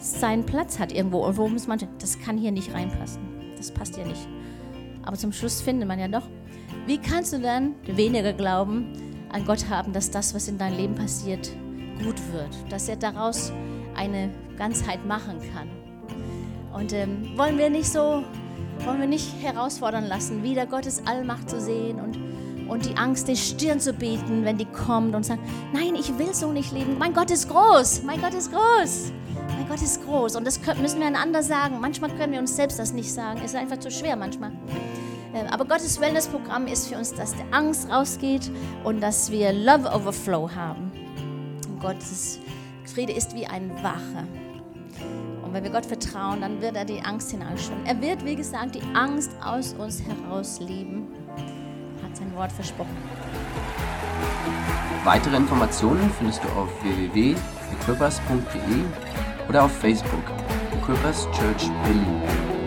seinen 0.00 0.44
Platz 0.44 0.80
hat 0.80 0.90
irgendwo. 0.92 1.24
Und 1.24 1.36
wo 1.36 1.46
muss 1.46 1.68
man, 1.68 1.78
das 2.00 2.18
kann 2.18 2.36
hier 2.36 2.50
nicht 2.50 2.74
reinpassen. 2.74 3.22
Das 3.56 3.70
passt 3.70 3.96
ja 3.96 4.04
nicht. 4.04 4.26
Aber 5.04 5.16
zum 5.16 5.32
Schluss 5.32 5.60
findet 5.60 5.86
man 5.86 6.00
ja 6.00 6.08
doch. 6.08 6.26
Wie 6.86 6.98
kannst 6.98 7.32
du 7.32 7.38
dann 7.38 7.76
weniger 7.86 8.32
Glauben 8.32 8.92
an 9.30 9.44
Gott 9.44 9.68
haben, 9.70 9.92
dass 9.92 10.10
das, 10.10 10.34
was 10.34 10.48
in 10.48 10.58
deinem 10.58 10.78
Leben 10.78 10.94
passiert, 10.96 11.52
gut 12.02 12.16
wird? 12.32 12.72
Dass 12.72 12.88
er 12.88 12.96
daraus 12.96 13.52
eine 13.94 14.30
Ganzheit 14.56 15.06
machen 15.06 15.38
kann. 15.54 15.79
Und 16.72 16.92
ähm, 16.92 17.32
wollen 17.36 17.58
wir 17.58 17.70
nicht 17.70 17.90
so, 17.90 18.22
wollen 18.84 19.00
wir 19.00 19.08
nicht 19.08 19.42
herausfordern 19.42 20.06
lassen, 20.06 20.42
wieder 20.42 20.66
Gottes 20.66 21.02
Allmacht 21.06 21.50
zu 21.50 21.60
sehen 21.60 22.00
und, 22.00 22.18
und 22.68 22.86
die 22.86 22.96
Angst 22.96 23.28
die 23.28 23.36
Stirn 23.36 23.80
zu 23.80 23.92
bieten, 23.92 24.44
wenn 24.44 24.56
die 24.56 24.66
kommt 24.66 25.14
und 25.14 25.24
sagt, 25.24 25.40
nein, 25.72 25.94
ich 25.94 26.16
will 26.18 26.32
so 26.32 26.52
nicht 26.52 26.72
leben. 26.72 26.96
Mein 26.98 27.12
Gott 27.12 27.30
ist 27.30 27.48
groß, 27.48 28.02
mein 28.04 28.20
Gott 28.20 28.34
ist 28.34 28.52
groß. 28.52 29.12
Mein 29.48 29.68
Gott 29.68 29.82
ist 29.82 30.04
groß 30.04 30.36
und 30.36 30.46
das 30.46 30.60
müssen 30.80 31.00
wir 31.00 31.06
einander 31.06 31.42
sagen. 31.42 31.80
Manchmal 31.80 32.10
können 32.16 32.32
wir 32.32 32.40
uns 32.40 32.54
selbst 32.54 32.78
das 32.78 32.92
nicht 32.92 33.12
sagen. 33.12 33.40
Es 33.44 33.52
ist 33.52 33.56
einfach 33.56 33.78
zu 33.78 33.90
schwer 33.90 34.16
manchmal. 34.16 34.52
Ähm, 35.34 35.46
aber 35.50 35.64
Gottes 35.64 36.00
Wellnessprogramm 36.00 36.66
ist 36.66 36.88
für 36.88 36.96
uns, 36.96 37.12
dass 37.14 37.34
die 37.34 37.44
Angst 37.52 37.90
rausgeht 37.90 38.50
und 38.84 39.00
dass 39.00 39.30
wir 39.30 39.52
Love 39.52 39.88
Overflow 39.94 40.50
haben. 40.54 40.90
Und 41.68 41.80
Gottes 41.80 42.38
Friede 42.86 43.12
ist 43.12 43.34
wie 43.34 43.46
ein 43.46 43.70
Wache. 43.82 44.26
Und 45.50 45.56
wenn 45.56 45.64
wir 45.64 45.72
Gott 45.72 45.84
vertrauen, 45.84 46.42
dann 46.42 46.62
wird 46.62 46.76
er 46.76 46.84
die 46.84 47.00
Angst 47.00 47.32
hinausschauen. 47.32 47.84
Er 47.84 48.00
wird, 48.00 48.24
wie 48.24 48.36
gesagt, 48.36 48.76
die 48.76 48.82
Angst 48.94 49.32
aus 49.44 49.72
uns 49.72 50.00
heraus 50.00 50.60
lieben. 50.60 51.08
Hat 52.04 52.16
sein 52.16 52.32
Wort 52.36 52.52
versprochen. 52.52 52.96
Weitere 55.02 55.34
Informationen 55.34 56.08
findest 56.16 56.44
du 56.44 56.48
auf 56.50 56.68
www.equippers.de 56.84 58.84
oder 59.48 59.64
auf 59.64 59.72
Facebook 59.72 60.22
Equippers 60.72 61.26
Church 61.32 61.68
Berlin. 61.82 62.59